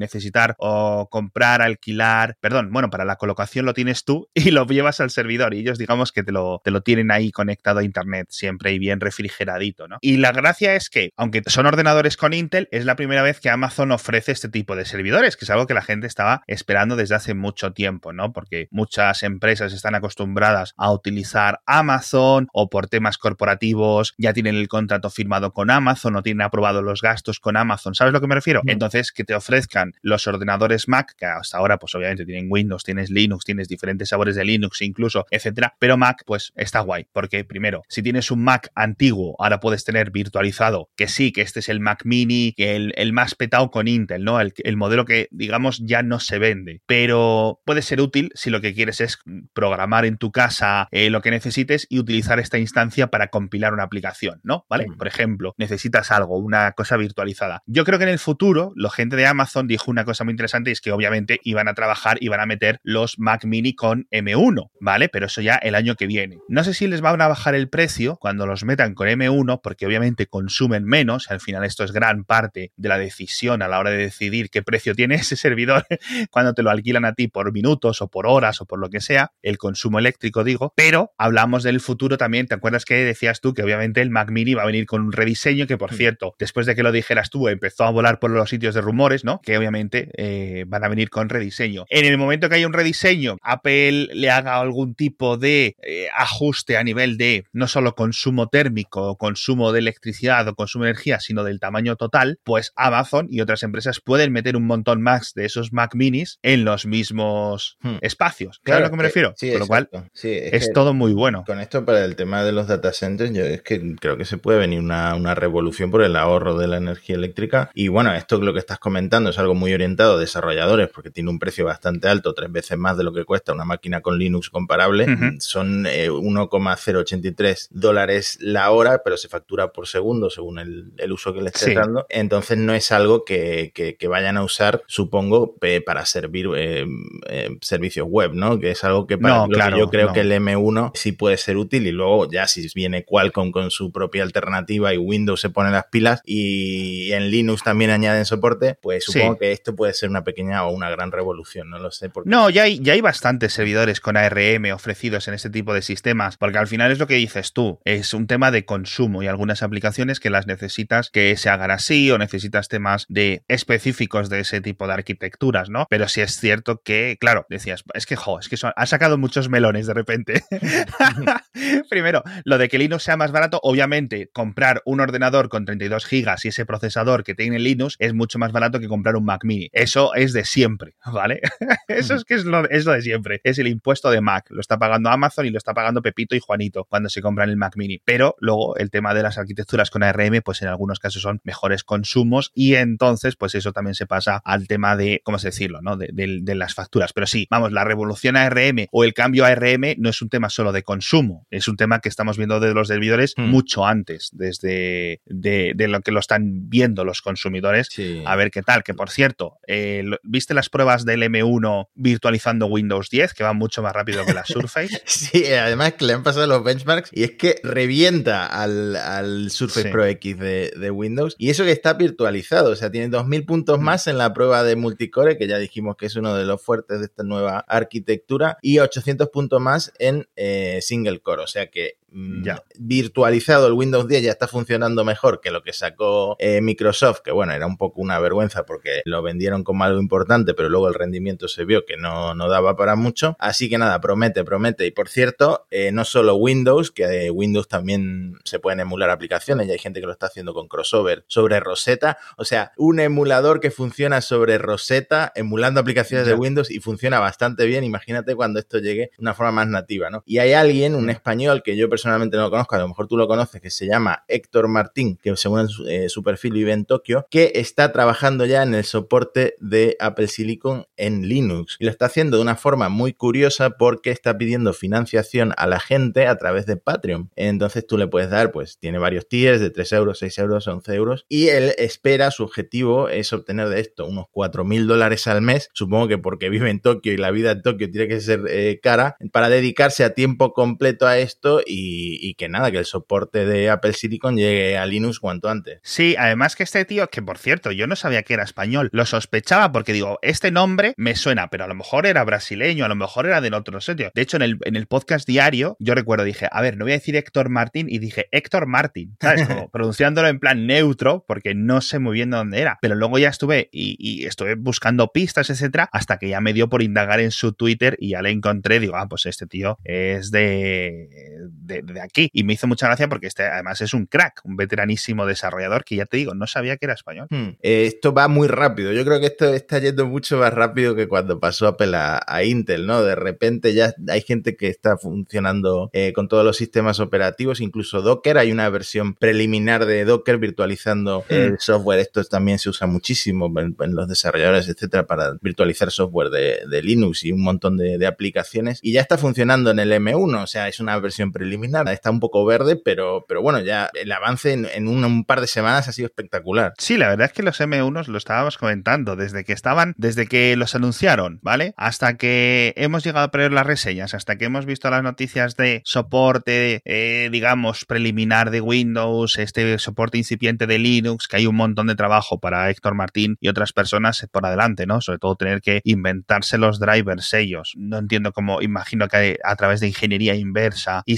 o 0.57 1.09
comprar, 1.09 1.61
alquilar, 1.61 2.37
perdón, 2.39 2.71
bueno, 2.71 2.89
para 2.89 3.05
la 3.05 3.15
colocación 3.15 3.65
lo 3.65 3.73
tienes 3.73 4.03
tú 4.03 4.29
y 4.33 4.51
lo 4.51 4.65
llevas 4.65 4.99
al 4.99 5.09
servidor 5.09 5.53
y 5.53 5.59
ellos 5.59 5.77
digamos 5.77 6.11
que 6.11 6.23
te 6.23 6.31
lo, 6.31 6.61
te 6.63 6.71
lo 6.71 6.81
tienen 6.81 7.11
ahí 7.11 7.31
conectado 7.31 7.79
a 7.79 7.83
internet 7.83 8.27
siempre 8.29 8.73
y 8.73 8.79
bien 8.79 8.99
refrigeradito, 8.99 9.87
¿no? 9.87 9.97
Y 10.01 10.17
la 10.17 10.31
gracia 10.31 10.75
es 10.75 10.89
que, 10.89 11.11
aunque 11.17 11.41
son 11.47 11.65
ordenadores 11.65 12.17
con 12.17 12.33
Intel, 12.33 12.67
es 12.71 12.85
la 12.85 12.95
primera 12.95 13.21
vez 13.21 13.39
que 13.39 13.49
Amazon 13.49 13.91
ofrece 13.91 14.31
este 14.31 14.49
tipo 14.49 14.75
de 14.75 14.85
servidores, 14.85 15.37
que 15.37 15.45
es 15.45 15.49
algo 15.51 15.67
que 15.67 15.73
la 15.73 15.81
gente 15.81 16.07
estaba 16.07 16.43
esperando 16.47 16.95
desde 16.95 17.15
hace 17.15 17.33
mucho 17.33 17.73
tiempo, 17.73 18.13
¿no? 18.13 18.33
Porque 18.33 18.67
muchas 18.71 19.23
empresas 19.23 19.73
están 19.73 19.95
acostumbradas 19.95 20.73
a 20.77 20.91
utilizar 20.91 21.61
Amazon 21.65 22.47
o 22.53 22.69
por 22.69 22.87
temas 22.87 23.17
corporativos 23.17 24.13
ya 24.17 24.33
tienen 24.33 24.55
el 24.55 24.67
contrato 24.67 25.09
firmado 25.09 25.53
con 25.53 25.69
Amazon 25.69 26.15
o 26.15 26.23
tienen 26.23 26.41
aprobado 26.41 26.81
los 26.81 27.01
gastos 27.01 27.39
con 27.39 27.57
Amazon, 27.57 27.95
¿sabes 27.95 28.11
a 28.11 28.13
lo 28.13 28.21
que 28.21 28.27
me 28.27 28.35
refiero? 28.35 28.61
Entonces, 28.65 29.11
que 29.11 29.23
te 29.23 29.35
ofrezcan 29.35 29.93
los 30.01 30.22
ordenadores 30.27 30.87
Mac, 30.87 31.13
que 31.17 31.25
hasta 31.25 31.57
ahora 31.57 31.77
pues 31.77 31.95
obviamente 31.95 32.25
tienen 32.25 32.47
Windows, 32.49 32.83
tienes 32.83 33.09
Linux, 33.09 33.45
tienes 33.45 33.67
diferentes 33.67 34.09
sabores 34.09 34.35
de 34.35 34.45
Linux 34.45 34.81
incluso, 34.81 35.25
etcétera, 35.31 35.75
pero 35.79 35.97
Mac 35.97 36.23
pues 36.25 36.51
está 36.55 36.79
guay, 36.81 37.07
porque 37.11 37.43
primero, 37.43 37.83
si 37.89 38.01
tienes 38.01 38.31
un 38.31 38.43
Mac 38.43 38.69
antiguo, 38.75 39.35
ahora 39.39 39.59
puedes 39.59 39.83
tener 39.83 40.11
virtualizado, 40.11 40.89
que 40.95 41.07
sí, 41.07 41.31
que 41.31 41.41
este 41.41 41.59
es 41.59 41.69
el 41.69 41.79
Mac 41.79 42.01
mini, 42.05 42.53
que 42.55 42.75
el, 42.75 42.93
el 42.95 43.13
más 43.13 43.35
petado 43.35 43.69
con 43.71 43.87
Intel, 43.87 44.23
¿no? 44.23 44.39
El, 44.39 44.53
el 44.57 44.77
modelo 44.77 45.05
que 45.05 45.27
digamos 45.31 45.81
ya 45.83 46.03
no 46.03 46.19
se 46.19 46.39
vende, 46.39 46.81
pero 46.85 47.61
puede 47.65 47.81
ser 47.81 48.01
útil 48.01 48.31
si 48.35 48.49
lo 48.49 48.61
que 48.61 48.73
quieres 48.73 49.01
es 49.01 49.19
programar 49.53 50.05
en 50.05 50.17
tu 50.17 50.31
casa 50.31 50.87
eh, 50.91 51.09
lo 51.09 51.21
que 51.21 51.31
necesites 51.31 51.87
y 51.89 51.99
utilizar 51.99 52.39
esta 52.39 52.57
instancia 52.57 53.07
para 53.07 53.27
compilar 53.27 53.73
una 53.73 53.83
aplicación, 53.83 54.39
¿no? 54.43 54.65
¿Vale? 54.69 54.87
Por 54.97 55.07
ejemplo, 55.07 55.53
necesitas 55.57 56.11
algo, 56.11 56.37
una 56.37 56.71
cosa 56.73 56.97
virtualizada. 56.97 57.61
Yo 57.65 57.85
creo 57.85 57.99
que 57.99 58.05
en 58.05 58.11
el 58.11 58.19
futuro, 58.19 58.73
la 58.75 58.89
gente 58.89 59.15
de 59.15 59.25
Amazon 59.25 59.67
dijo 59.67 59.91
una 59.91 60.05
cosa 60.05 60.12
cosa 60.13 60.23
muy 60.23 60.31
interesante 60.31 60.69
y 60.69 60.73
es 60.73 60.81
que 60.81 60.91
obviamente 60.91 61.39
iban 61.43 61.67
a 61.67 61.73
trabajar 61.73 62.17
y 62.21 62.27
van 62.27 62.39
a 62.39 62.45
meter 62.45 62.79
los 62.83 63.17
Mac 63.17 63.45
Mini 63.45 63.73
con 63.73 64.07
M1, 64.11 64.69
¿vale? 64.79 65.09
Pero 65.09 65.25
eso 65.25 65.41
ya 65.41 65.55
el 65.55 65.75
año 65.75 65.95
que 65.95 66.05
viene. 66.07 66.37
No 66.47 66.63
sé 66.63 66.73
si 66.73 66.87
les 66.87 67.01
van 67.01 67.19
a 67.21 67.27
bajar 67.27 67.55
el 67.55 67.69
precio 67.69 68.17
cuando 68.17 68.45
los 68.45 68.63
metan 68.63 68.93
con 68.93 69.07
M1, 69.07 69.61
porque 69.63 69.85
obviamente 69.85 70.27
consumen 70.27 70.85
menos, 70.85 71.31
al 71.31 71.39
final 71.39 71.63
esto 71.63 71.83
es 71.83 71.91
gran 71.91 72.25
parte 72.25 72.71
de 72.75 72.89
la 72.89 72.97
decisión 72.97 73.61
a 73.61 73.67
la 73.67 73.79
hora 73.79 73.89
de 73.89 73.97
decidir 73.97 74.49
qué 74.49 74.61
precio 74.61 74.93
tiene 74.95 75.15
ese 75.15 75.35
servidor 75.35 75.85
cuando 76.29 76.53
te 76.53 76.63
lo 76.63 76.69
alquilan 76.69 77.05
a 77.05 77.13
ti 77.13 77.27
por 77.27 77.51
minutos 77.51 78.01
o 78.01 78.07
por 78.07 78.27
horas 78.27 78.61
o 78.61 78.65
por 78.65 78.79
lo 78.79 78.89
que 78.89 79.01
sea, 79.01 79.31
el 79.41 79.57
consumo 79.57 79.99
eléctrico 79.99 80.43
digo, 80.43 80.73
pero 80.75 81.11
hablamos 81.17 81.63
del 81.63 81.79
futuro 81.79 82.17
también, 82.17 82.47
¿te 82.47 82.55
acuerdas 82.55 82.85
que 82.85 82.95
decías 82.95 83.41
tú 83.41 83.53
que 83.53 83.63
obviamente 83.63 84.01
el 84.01 84.09
Mac 84.09 84.29
Mini 84.29 84.53
va 84.53 84.63
a 84.63 84.67
venir 84.67 84.85
con 84.85 85.01
un 85.01 85.11
rediseño 85.11 85.67
que 85.67 85.77
por 85.77 85.93
cierto, 85.93 86.35
después 86.39 86.65
de 86.65 86.75
que 86.75 86.83
lo 86.83 86.91
dijeras 86.91 87.29
tú, 87.29 87.47
empezó 87.47 87.83
a 87.83 87.91
volar 87.91 88.19
por 88.19 88.31
los 88.31 88.49
sitios 88.49 88.75
de 88.75 88.81
rumores, 88.81 89.23
¿no? 89.23 89.41
Que 89.41 89.57
obviamente 89.57 90.02
eh, 90.17 90.65
van 90.67 90.83
a 90.83 90.87
venir 90.87 91.09
con 91.09 91.29
rediseño. 91.29 91.85
En 91.89 92.05
el 92.05 92.17
momento 92.17 92.49
que 92.49 92.55
haya 92.55 92.67
un 92.67 92.73
rediseño, 92.73 93.37
Apple 93.41 94.09
le 94.13 94.29
haga 94.29 94.59
algún 94.59 94.95
tipo 94.95 95.37
de 95.37 95.75
eh, 95.81 96.07
ajuste 96.15 96.77
a 96.77 96.83
nivel 96.83 97.17
de 97.17 97.45
no 97.51 97.67
solo 97.67 97.95
consumo 97.95 98.47
térmico, 98.47 99.03
o 99.03 99.17
consumo 99.17 99.71
de 99.71 99.79
electricidad 99.79 100.47
o 100.47 100.55
consumo 100.55 100.85
de 100.85 100.91
energía, 100.91 101.19
sino 101.19 101.43
del 101.43 101.59
tamaño 101.59 101.95
total, 101.95 102.39
pues 102.43 102.73
Amazon 102.75 103.27
y 103.29 103.41
otras 103.41 103.63
empresas 103.63 103.99
pueden 103.99 104.31
meter 104.31 104.55
un 104.55 104.65
montón 104.65 105.01
más 105.01 105.33
de 105.33 105.45
esos 105.45 105.73
Mac 105.73 105.95
minis 105.95 106.39
en 106.41 106.65
los 106.65 106.85
mismos 106.85 107.77
hmm. 107.81 107.97
espacios. 108.01 108.59
¿Claro 108.63 108.85
a 108.85 108.87
lo 108.87 108.91
que 108.91 108.97
me 108.97 109.03
refiero? 109.03 109.33
Sí, 109.37 109.51
Con 109.51 109.59
lo 109.59 109.67
cual 109.67 109.89
es, 110.23 110.71
todo 110.73 110.93
muy 110.93 111.13
bueno. 111.13 111.43
Con 111.45 111.59
esto, 111.59 111.85
para 111.85 112.03
el 112.05 112.15
tema 112.15 112.43
de 112.43 112.51
los 112.51 112.67
data 112.67 112.93
centers, 112.93 113.33
yo 113.33 113.43
es 113.43 113.61
que 113.61 113.95
creo 113.99 114.17
que 114.17 114.25
se 114.25 114.37
puede 114.37 114.59
venir 114.59 114.79
una, 114.79 115.15
una 115.15 115.35
revolución 115.35 115.91
por 115.91 116.03
el 116.03 116.15
ahorro 116.15 116.57
de 116.57 116.67
la 116.67 116.77
energía 116.77 117.15
eléctrica. 117.15 117.69
Y 117.73 117.87
bueno, 117.87 118.13
esto 118.13 118.39
lo 118.41 118.53
que 118.53 118.59
estás 118.59 118.79
comentando 118.79 119.29
es 119.29 119.39
algo 119.39 119.55
muy 119.55 119.73
orientado 119.73 119.92
a 120.01 120.17
desarrolladores 120.17 120.89
porque 120.89 121.11
tiene 121.11 121.29
un 121.29 121.39
precio 121.39 121.65
bastante 121.65 122.07
alto, 122.07 122.33
tres 122.33 122.51
veces 122.51 122.77
más 122.77 122.97
de 122.97 123.03
lo 123.03 123.13
que 123.13 123.25
cuesta 123.25 123.53
una 123.53 123.65
máquina 123.65 124.01
con 124.01 124.17
Linux 124.17 124.49
comparable. 124.49 125.05
Son 125.39 125.83
1,083 125.83 127.63
eh, 127.63 127.67
dólares 127.71 128.37
la 128.41 128.71
hora, 128.71 129.01
pero 129.03 129.17
se 129.17 129.27
factura 129.27 129.71
por 129.71 129.87
segundo 129.87 130.29
según 130.29 130.59
el, 130.59 131.11
uso 131.11 131.33
que 131.33 131.41
le 131.41 131.49
esté 131.49 131.73
dando. 131.75 132.05
Entonces 132.09 132.57
no 132.57 132.73
es 132.73 132.91
algo 132.91 133.23
que, 133.23 133.71
que, 133.73 134.07
vayan 134.07 134.37
a 134.37 134.43
usar, 134.43 134.83
supongo, 134.87 135.55
para 135.85 136.05
servir 136.05 136.47
eh, 136.55 136.85
eh, 137.27 137.49
servicios 137.61 138.07
web, 138.09 138.33
¿no? 138.33 138.59
Que 138.59 138.71
es 138.71 138.83
algo 138.83 139.07
que 139.07 139.17
para 139.17 139.45
claro, 139.47 139.77
yo 139.77 139.89
creo 139.89 140.13
que 140.13 140.21
el 140.21 140.31
M1 140.31 140.91
sí 140.95 141.11
puede 141.11 141.37
ser 141.37 141.57
útil 141.57 141.85
y 141.87 141.91
luego 141.91 142.29
ya 142.29 142.47
si 142.47 142.67
viene 142.73 143.05
Qualcomm 143.05 143.51
con 143.51 143.71
su 143.71 143.91
propia 143.91 144.23
alternativa 144.23 144.93
y 144.93 144.97
Windows 144.97 145.41
se 145.41 145.49
pone 145.49 145.71
las 145.71 145.85
pilas 145.85 146.21
y 146.25 147.11
en 147.11 147.29
Linux 147.29 147.63
también 147.63 147.91
añaden 147.91 148.25
soporte, 148.25 148.77
pues 148.81 149.03
supongo 149.03 149.37
que 149.37 149.51
esto 149.51 149.75
puede 149.75 149.82
ser 149.91 150.09
una 150.09 150.23
pequeña 150.23 150.63
o 150.65 150.71
una 150.71 150.89
gran 150.89 151.11
revolución, 151.11 151.69
no 151.69 151.79
lo 151.79 151.91
sé. 151.91 152.09
No, 152.23 152.49
ya 152.49 152.63
hay, 152.63 152.79
ya 152.79 152.93
hay 152.93 153.01
bastantes 153.01 153.51
servidores 153.51 153.99
con 153.99 154.15
ARM 154.15 154.71
ofrecidos 154.73 155.27
en 155.27 155.33
este 155.33 155.49
tipo 155.49 155.73
de 155.73 155.81
sistemas, 155.81 156.37
porque 156.37 156.59
al 156.59 156.67
final 156.67 156.91
es 156.91 156.99
lo 156.99 157.07
que 157.07 157.15
dices 157.15 157.51
tú, 157.51 157.79
es 157.83 158.13
un 158.13 158.27
tema 158.27 158.51
de 158.51 158.65
consumo 158.65 159.23
y 159.23 159.27
algunas 159.27 159.63
aplicaciones 159.63 160.19
que 160.19 160.29
las 160.29 160.47
necesitas 160.47 161.09
que 161.09 161.35
se 161.35 161.49
hagan 161.49 161.71
así 161.71 162.11
o 162.11 162.17
necesitas 162.17 162.67
temas 162.67 163.05
de 163.09 163.43
específicos 163.47 164.29
de 164.29 164.41
ese 164.41 164.61
tipo 164.61 164.87
de 164.87 164.93
arquitecturas, 164.93 165.69
¿no? 165.69 165.87
Pero 165.89 166.07
sí 166.07 166.21
es 166.21 166.39
cierto 166.39 166.81
que, 166.81 167.17
claro, 167.19 167.45
decías, 167.49 167.83
es 167.93 168.05
que, 168.05 168.15
jo, 168.15 168.39
es 168.39 168.49
que 168.49 168.57
ha 168.75 168.85
sacado 168.85 169.17
muchos 169.17 169.49
melones 169.49 169.87
de 169.87 169.93
repente. 169.93 170.43
Primero, 171.89 172.23
lo 172.45 172.57
de 172.57 172.69
que 172.69 172.77
Linux 172.77 173.03
sea 173.03 173.17
más 173.17 173.31
barato, 173.31 173.59
obviamente, 173.63 174.29
comprar 174.31 174.81
un 174.85 174.99
ordenador 174.99 175.49
con 175.49 175.65
32 175.65 176.05
gigas 176.05 176.45
y 176.45 176.49
ese 176.49 176.65
procesador 176.65 177.23
que 177.23 177.35
tiene 177.35 177.59
Linux 177.59 177.95
es 177.99 178.13
mucho 178.13 178.39
más 178.39 178.51
barato 178.51 178.79
que 178.79 178.87
comprar 178.87 179.15
un 179.15 179.25
Mac 179.25 179.43
mini. 179.43 179.69
Eso 179.73 180.13
es 180.13 180.33
de 180.33 180.45
siempre, 180.45 180.95
¿vale? 181.11 181.41
Eso 181.87 182.13
es 182.13 182.23
que 182.23 182.35
es 182.35 182.45
lo, 182.45 182.69
es 182.69 182.85
lo 182.85 182.93
de 182.93 183.01
siempre. 183.01 183.41
Es 183.43 183.57
el 183.57 183.67
impuesto 183.67 184.11
de 184.11 184.21
Mac. 184.21 184.45
Lo 184.49 184.61
está 184.61 184.77
pagando 184.77 185.09
Amazon 185.09 185.45
y 185.45 185.49
lo 185.49 185.57
está 185.57 185.73
pagando 185.73 186.01
Pepito 186.01 186.35
y 186.35 186.39
Juanito 186.39 186.85
cuando 186.85 187.09
se 187.09 187.21
compran 187.21 187.49
el 187.49 187.57
Mac 187.57 187.75
mini. 187.75 187.99
Pero 188.05 188.35
luego 188.39 188.77
el 188.77 188.91
tema 188.91 189.13
de 189.13 189.23
las 189.23 189.37
arquitecturas 189.37 189.89
con 189.89 190.03
ARM, 190.03 190.41
pues 190.43 190.61
en 190.61 190.67
algunos 190.67 190.99
casos 190.99 191.23
son 191.23 191.41
mejores 191.43 191.83
consumos 191.83 192.51
y 192.53 192.75
entonces, 192.75 193.35
pues 193.35 193.55
eso 193.55 193.73
también 193.73 193.95
se 193.95 194.05
pasa 194.05 194.41
al 194.45 194.67
tema 194.67 194.95
de, 194.95 195.21
¿cómo 195.23 195.39
se 195.39 195.47
decirlo? 195.47 195.81
¿no? 195.81 195.97
De, 195.97 196.53
las 196.53 196.75
facturas. 196.75 197.13
Pero 197.13 197.25
sí, 197.25 197.47
vamos, 197.49 197.71
la 197.71 197.83
revolución 197.83 198.37
ARM 198.37 198.87
o 198.91 199.03
el 199.03 199.13
cambio 199.15 199.45
ARM 199.45 199.95
no 199.97 200.09
es 200.09 200.21
un 200.21 200.29
tema 200.29 200.49
solo 200.49 200.71
de 200.71 200.83
consumo, 200.83 201.47
es 201.49 201.67
un 201.67 201.77
tema 201.77 201.99
que 201.99 202.09
estamos 202.09 202.37
viendo 202.37 202.59
de 202.59 202.73
los 202.73 202.89
servidores 202.89 203.33
hmm. 203.35 203.41
mucho 203.41 203.87
antes, 203.87 204.29
desde 204.33 205.21
de, 205.25 205.73
lo 205.87 206.01
que 206.01 206.11
lo 206.11 206.19
están 206.19 206.69
viendo 206.69 207.05
los 207.05 207.21
consumidores. 207.21 207.89
A 208.25 208.35
ver 208.35 208.51
qué 208.51 208.61
tal. 208.61 208.83
Que 208.83 208.93
por 208.93 209.09
cierto, 209.09 209.52
eh, 209.67 210.03
¿viste 210.23 210.53
las 210.53 210.69
pruebas 210.69 211.05
del 211.05 211.23
M1 211.23 211.89
virtualizando 211.95 212.67
Windows 212.67 213.09
10, 213.09 213.33
que 213.33 213.43
va 213.43 213.53
mucho 213.53 213.81
más 213.81 213.93
rápido 213.93 214.25
que 214.25 214.33
la 214.33 214.45
Surface? 214.45 215.01
sí, 215.05 215.45
además 215.47 215.93
que 215.93 216.05
le 216.05 216.13
han 216.13 216.23
pasado 216.23 216.47
los 216.47 216.63
benchmarks 216.63 217.09
y 217.13 217.23
es 217.23 217.31
que 217.31 217.55
revienta 217.63 218.45
al, 218.45 219.49
Surface 219.49 219.89
Pro 219.89 220.05
X 220.05 220.37
de, 220.37 220.91
Windows. 220.91 221.35
Y 221.37 221.49
eso 221.49 221.63
que 221.63 221.71
está 221.71 221.93
virtualizado, 221.93 222.71
o 222.71 222.75
sea, 222.75 222.91
tiene 222.91 223.09
2000 223.09 223.45
puntos 223.45 223.79
mm. 223.79 223.83
más 223.83 224.07
en 224.07 224.17
la 224.17 224.33
prueba 224.33 224.63
de 224.63 224.75
multicore, 224.75 225.37
que 225.37 225.47
ya 225.47 225.57
dijimos 225.57 225.95
que 225.97 226.05
es 226.05 226.15
uno 226.15 226.35
de 226.35 226.45
los 226.45 226.61
fuertes 226.61 226.99
de 226.99 227.05
esta 227.05 227.23
nueva 227.23 227.59
arquitectura, 227.59 228.57
y 228.61 228.79
800 228.79 229.29
puntos 229.29 229.61
más 229.61 229.91
en 229.99 230.27
eh, 230.35 230.79
single 230.81 231.19
core. 231.19 231.43
O 231.43 231.47
sea 231.47 231.67
que 231.69 231.97
ya. 232.43 232.63
virtualizado 232.77 233.67
el 233.67 233.73
Windows 233.73 234.07
10 234.07 234.23
ya 234.23 234.31
está 234.31 234.47
funcionando 234.47 235.03
mejor 235.03 235.41
que 235.41 235.51
lo 235.51 235.63
que 235.63 235.73
sacó 235.73 236.35
eh, 236.39 236.61
Microsoft, 236.61 237.21
que 237.23 237.31
bueno, 237.31 237.53
era 237.53 237.65
un 237.65 237.77
poco 237.77 238.01
una 238.01 238.19
vergüenza 238.19 238.65
porque 238.65 239.01
lo 239.05 239.21
vendieron 239.21 239.63
como 239.63 239.83
algo 239.83 239.99
importante, 239.99 240.53
pero 240.53 240.69
luego 240.69 240.87
el 240.87 240.93
rendimiento 240.93 241.47
se 241.47 241.65
vio 241.65 241.85
que 241.85 241.97
no, 241.97 242.35
no 242.35 242.49
daba 242.49 242.75
para 242.75 242.95
mucho. 242.95 243.35
Así 243.39 243.69
que 243.69 243.77
nada, 243.77 243.99
promete, 243.99 244.43
promete. 244.43 244.85
Y 244.85 244.91
por 244.91 245.09
cierto, 245.09 245.67
eh, 245.71 245.91
no 245.91 246.05
solo 246.05 246.35
Windows, 246.35 246.91
que 246.91 247.07
de 247.07 247.31
Windows 247.31 247.67
también 247.67 248.37
se 248.43 248.59
pueden 248.59 248.79
emular 248.79 249.09
aplicaciones 249.09 249.67
y 249.67 249.71
hay 249.71 249.79
gente 249.79 249.99
que 249.99 250.05
lo 250.05 250.11
está 250.11 250.27
haciendo 250.27 250.53
con 250.53 250.67
crossover 250.67 251.25
sobre 251.27 251.59
Rosetta. 251.59 252.17
O 252.37 252.45
sea, 252.45 252.71
un 252.77 252.99
emulador 252.99 253.59
que 253.59 253.71
funciona 253.71 254.21
sobre 254.21 254.57
Rosetta, 254.57 255.31
emulando 255.35 255.79
aplicaciones 255.79 256.27
de 256.27 256.33
Windows 256.35 256.69
y 256.71 256.79
funciona 256.79 257.19
bastante 257.19 257.65
bien. 257.65 257.83
Imagínate 257.83 258.35
cuando 258.35 258.59
esto 258.59 258.79
llegue 258.79 259.11
de 259.17 259.21
una 259.21 259.33
forma 259.33 259.51
más 259.51 259.67
nativa, 259.67 260.09
¿no? 260.09 260.23
Y 260.25 260.37
hay 260.37 260.53
alguien, 260.53 260.95
un 260.95 261.09
español 261.09 261.63
que 261.63 261.75
yo 261.75 261.89
personalmente 261.89 262.02
personalmente 262.03 262.35
no 262.35 262.43
lo 262.43 262.49
conozco, 262.49 262.75
a 262.75 262.79
lo 262.79 262.89
mejor 262.89 263.07
tú 263.07 263.15
lo 263.15 263.29
conoces, 263.29 263.61
que 263.61 263.69
se 263.69 263.85
llama 263.85 264.25
Héctor 264.27 264.67
Martín, 264.67 265.17
que 265.23 265.37
según 265.37 265.69
su, 265.69 265.87
eh, 265.87 266.09
su, 266.09 266.21
perfil 266.21 266.51
vive 266.51 266.73
en 266.73 266.83
Tokio, 266.83 267.25
que 267.29 267.53
está 267.55 267.93
trabajando 267.93 268.45
ya 268.45 268.61
en 268.61 268.75
el 268.75 268.83
soporte 268.83 269.55
de 269.61 269.95
Apple 270.01 270.27
Silicon 270.27 270.85
en 270.97 271.29
Linux. 271.29 271.77
Y 271.79 271.85
lo 271.85 271.91
está 271.91 272.07
haciendo 272.07 272.35
de 272.35 272.43
una 272.43 272.57
forma 272.57 272.89
muy 272.89 273.13
curiosa 273.13 273.71
porque 273.77 274.11
está 274.11 274.37
pidiendo 274.37 274.73
financiación 274.73 275.53
a 275.55 275.65
la 275.65 275.79
gente 275.79 276.27
a 276.27 276.37
través 276.37 276.65
de 276.65 276.75
Patreon. 276.75 277.31
Entonces 277.37 277.87
tú 277.87 277.97
le 277.97 278.07
puedes 278.07 278.29
dar, 278.29 278.51
pues 278.51 278.77
tiene 278.79 278.97
varios 278.97 279.29
tiers 279.29 279.61
de 279.61 279.69
3 279.69 279.93
euros, 279.93 280.19
6 280.19 280.37
euros, 280.39 280.67
11 280.67 280.93
euros. 280.93 281.25
Y 281.29 281.47
él 281.47 281.73
espera, 281.77 282.31
su 282.31 282.43
objetivo 282.43 283.07
es 283.07 283.31
obtener 283.31 283.69
de 283.69 283.79
esto 283.79 284.05
unos 284.05 284.25
4 284.31 284.65
mil 284.65 284.87
dólares 284.87 285.25
al 285.27 285.41
mes. 285.41 285.69
Supongo 285.71 286.09
que 286.09 286.17
porque 286.17 286.49
vive 286.49 286.69
en 286.69 286.81
Tokio 286.81 287.13
y 287.13 287.17
la 287.17 287.31
vida 287.31 287.51
en 287.51 287.61
Tokio 287.61 287.89
tiene 287.89 288.09
que 288.09 288.19
ser 288.19 288.41
eh, 288.49 288.81
cara, 288.83 289.15
para 289.31 289.47
dedicarse 289.47 290.03
a 290.03 290.13
tiempo 290.13 290.51
completo 290.51 291.07
a 291.07 291.17
esto 291.17 291.61
y 291.65 291.92
y, 291.93 292.33
que 292.35 292.49
nada, 292.49 292.71
que 292.71 292.79
el 292.79 292.85
soporte 292.85 293.45
de 293.45 293.69
Apple 293.69 293.93
Silicon 293.93 294.35
llegue 294.35 294.77
a 294.77 294.85
Linux 294.85 295.19
cuanto 295.19 295.49
antes. 295.49 295.79
Sí, 295.83 296.15
además 296.17 296.55
que 296.55 296.63
este 296.63 296.83
tío, 296.85 297.07
que 297.07 297.21
por 297.21 297.37
cierto, 297.37 297.71
yo 297.71 297.87
no 297.87 297.95
sabía 297.95 298.23
que 298.23 298.33
era 298.33 298.43
español, 298.43 298.89
lo 298.91 299.05
sospechaba 299.05 299.71
porque 299.71 299.93
digo, 299.93 300.19
este 300.21 300.51
nombre 300.51 300.93
me 300.97 301.15
suena, 301.15 301.49
pero 301.49 301.63
a 301.63 301.67
lo 301.67 301.75
mejor 301.75 302.05
era 302.05 302.23
brasileño, 302.23 302.85
a 302.85 302.89
lo 302.89 302.95
mejor 302.95 303.25
era 303.25 303.41
de 303.41 303.49
otro 303.55 303.81
sitio. 303.81 304.11
De 304.13 304.21
hecho, 304.21 304.37
en 304.37 304.43
el, 304.43 304.57
en 304.65 304.75
el 304.75 304.87
podcast 304.87 305.27
diario, 305.27 305.77
yo 305.79 305.95
recuerdo, 305.95 306.23
dije, 306.23 306.47
a 306.51 306.61
ver, 306.61 306.77
no 306.77 306.85
voy 306.85 306.93
a 306.93 306.95
decir 306.95 307.15
Héctor 307.15 307.49
Martín, 307.49 307.87
y 307.89 307.99
dije 307.99 308.27
Héctor 308.31 308.67
Martín, 308.67 309.15
¿sabes? 309.19 309.47
Como 309.47 309.69
pronunciándolo 309.71 310.27
en 310.27 310.39
plan 310.39 310.65
neutro, 310.67 311.25
porque 311.27 311.55
no 311.55 311.81
sé 311.81 311.99
muy 311.99 312.13
bien 312.13 312.29
dónde 312.29 312.59
era. 312.59 312.77
Pero 312.81 312.95
luego 312.95 313.17
ya 313.19 313.29
estuve 313.29 313.69
y, 313.71 314.25
estuve 314.25 314.55
buscando 314.55 315.11
pistas, 315.11 315.49
etcétera, 315.49 315.89
hasta 315.91 316.17
que 316.17 316.29
ya 316.29 316.41
me 316.41 316.53
dio 316.53 316.69
por 316.69 316.81
indagar 316.81 317.19
en 317.19 317.31
su 317.31 317.53
Twitter 317.53 317.97
y 317.99 318.09
ya 318.09 318.21
le 318.21 318.31
encontré, 318.31 318.79
digo, 318.79 318.95
ah, 318.95 319.07
pues 319.07 319.25
este 319.25 319.47
tío 319.47 319.77
es 319.83 320.31
de, 320.31 321.09
de, 321.49 321.82
de 321.85 322.01
aquí. 322.01 322.29
Y 322.33 322.43
me 322.43 322.53
hizo 322.53 322.67
mucha 322.67 322.87
gracia 322.87 323.07
porque 323.07 323.27
este 323.27 323.43
además 323.43 323.81
es 323.81 323.93
un 323.93 324.05
crack, 324.05 324.41
un 324.43 324.55
veteranísimo 324.55 325.25
desarrollador 325.25 325.83
que 325.83 325.95
ya 325.95 326.05
te 326.05 326.17
digo, 326.17 326.33
no 326.33 326.47
sabía 326.47 326.77
que 326.77 326.85
era 326.85 326.93
español. 326.93 327.27
Hmm. 327.29 327.55
Eh, 327.61 327.85
esto 327.85 328.13
va 328.13 328.27
muy 328.27 328.47
rápido. 328.47 328.91
Yo 328.93 329.03
creo 329.05 329.19
que 329.19 329.27
esto 329.27 329.53
está 329.53 329.79
yendo 329.79 330.07
mucho 330.07 330.37
más 330.37 330.53
rápido 330.53 330.95
que 330.95 331.07
cuando 331.07 331.39
pasó 331.39 331.67
Apple 331.67 331.95
a, 331.95 332.43
Intel, 332.43 332.85
¿no? 332.85 333.03
De 333.03 333.15
repente 333.15 333.73
ya 333.73 333.93
hay 334.07 334.21
gente 334.21 334.55
que 334.55 334.67
está 334.67 334.97
funcionando 334.97 335.89
eh, 335.93 336.11
con 336.13 336.27
todos 336.27 336.43
los 336.43 336.57
sistemas 336.57 336.99
operativos, 336.99 337.61
incluso 337.61 338.01
Docker. 338.01 338.37
Hay 338.37 338.51
una 338.51 338.69
versión 338.69 339.13
preliminar 339.13 339.85
de 339.85 340.05
Docker 340.05 340.37
virtualizando 340.37 341.21
hmm. 341.29 341.33
el 341.33 341.59
software. 341.59 341.99
Esto 341.99 342.23
también 342.25 342.59
se 342.59 342.69
usa 342.69 342.87
muchísimo 342.87 343.51
en, 343.59 343.95
los 343.95 344.07
desarrolladores, 344.07 344.67
etcétera, 344.69 345.05
para 345.05 345.33
virtualizar 345.41 345.91
software 345.91 346.29
de, 346.29 346.83
Linux 346.83 347.23
y 347.23 347.31
un 347.31 347.41
montón 347.41 347.77
de, 347.77 347.97
de 347.97 348.07
aplicaciones. 348.07 348.79
Y 348.81 348.91
ya 348.91 349.01
está 349.01 349.17
funcionando 349.17 349.71
en 349.71 349.79
el 349.79 349.91
M1, 349.93 350.43
o 350.43 350.47
sea, 350.47 350.67
es 350.67 350.81
una 350.81 350.99
versión 350.99 351.31
preliminar 351.31 351.72
Snap 351.73 351.87
está 351.87 352.11
un 352.11 352.19
poco 352.19 352.45
verde, 352.45 352.75
pero, 352.75 353.25
pero 353.27 353.41
bueno, 353.41 353.59
ya 353.59 353.89
el 353.93 354.11
avance 354.11 354.53
en, 354.53 354.87
un, 354.87 355.25
par 355.25 355.41
de 355.41 355.47
semanas 355.47 355.87
ha 355.87 355.91
sido 355.91 356.05
espectacular. 356.05 356.73
Sí, 356.77 356.97
la 356.97 357.09
verdad 357.09 357.25
es 357.25 357.33
que 357.33 357.41
los 357.41 357.59
M1 357.59 358.07
lo 358.07 358.17
estábamos 358.17 358.57
comentando 358.59 359.15
desde 359.15 359.43
que 359.43 359.53
estaban, 359.53 359.95
desde 359.97 360.27
que 360.27 360.55
los 360.55 360.75
anunciaron, 360.75 361.39
¿vale? 361.41 361.73
Hasta 361.77 362.15
que 362.17 362.73
hemos 362.77 363.03
llegado 363.03 363.25
a 363.25 363.37
ver 363.37 363.51
las 363.51 363.65
reseñas, 363.65 364.13
hasta 364.13 364.37
que 364.37 364.45
hemos 364.45 364.65
visto 364.65 364.89
las 364.91 365.01
noticias 365.01 365.55
de 365.55 365.81
soporte, 365.83 366.81
eh, 366.85 367.29
digamos, 367.31 367.85
preliminar 367.85 368.51
de 368.51 368.61
Windows, 368.61 369.39
este 369.39 369.79
soporte 369.79 370.19
incipiente 370.19 370.67
de 370.67 370.77
Linux, 370.77 371.27
que 371.27 371.37
hay 371.37 371.47
un 371.47 371.55
montón 371.55 371.87
de 371.87 371.95
trabajo 371.95 372.39
para 372.39 372.69
Héctor 372.69 372.93
Martín 372.93 373.37
y 373.39 373.47
otras 373.47 373.73
personas 373.73 374.27
por 374.31 374.45
adelante, 374.45 374.85
¿no? 374.85 375.01
Sobre 375.01 375.17
todo 375.17 375.35
tener 375.35 375.61
que 375.61 375.81
inventarse 375.83 376.57
los 376.57 376.79
drivers 376.79 377.33
ellos. 377.33 377.73
No 377.77 377.97
entiendo 377.97 378.31
cómo, 378.31 378.61
imagino 378.61 379.07
que 379.07 379.39
a 379.43 379.55
través 379.55 379.79
de 379.79 379.87
ingeniería 379.87 380.35
inversa 380.35 381.01
y 381.05 381.17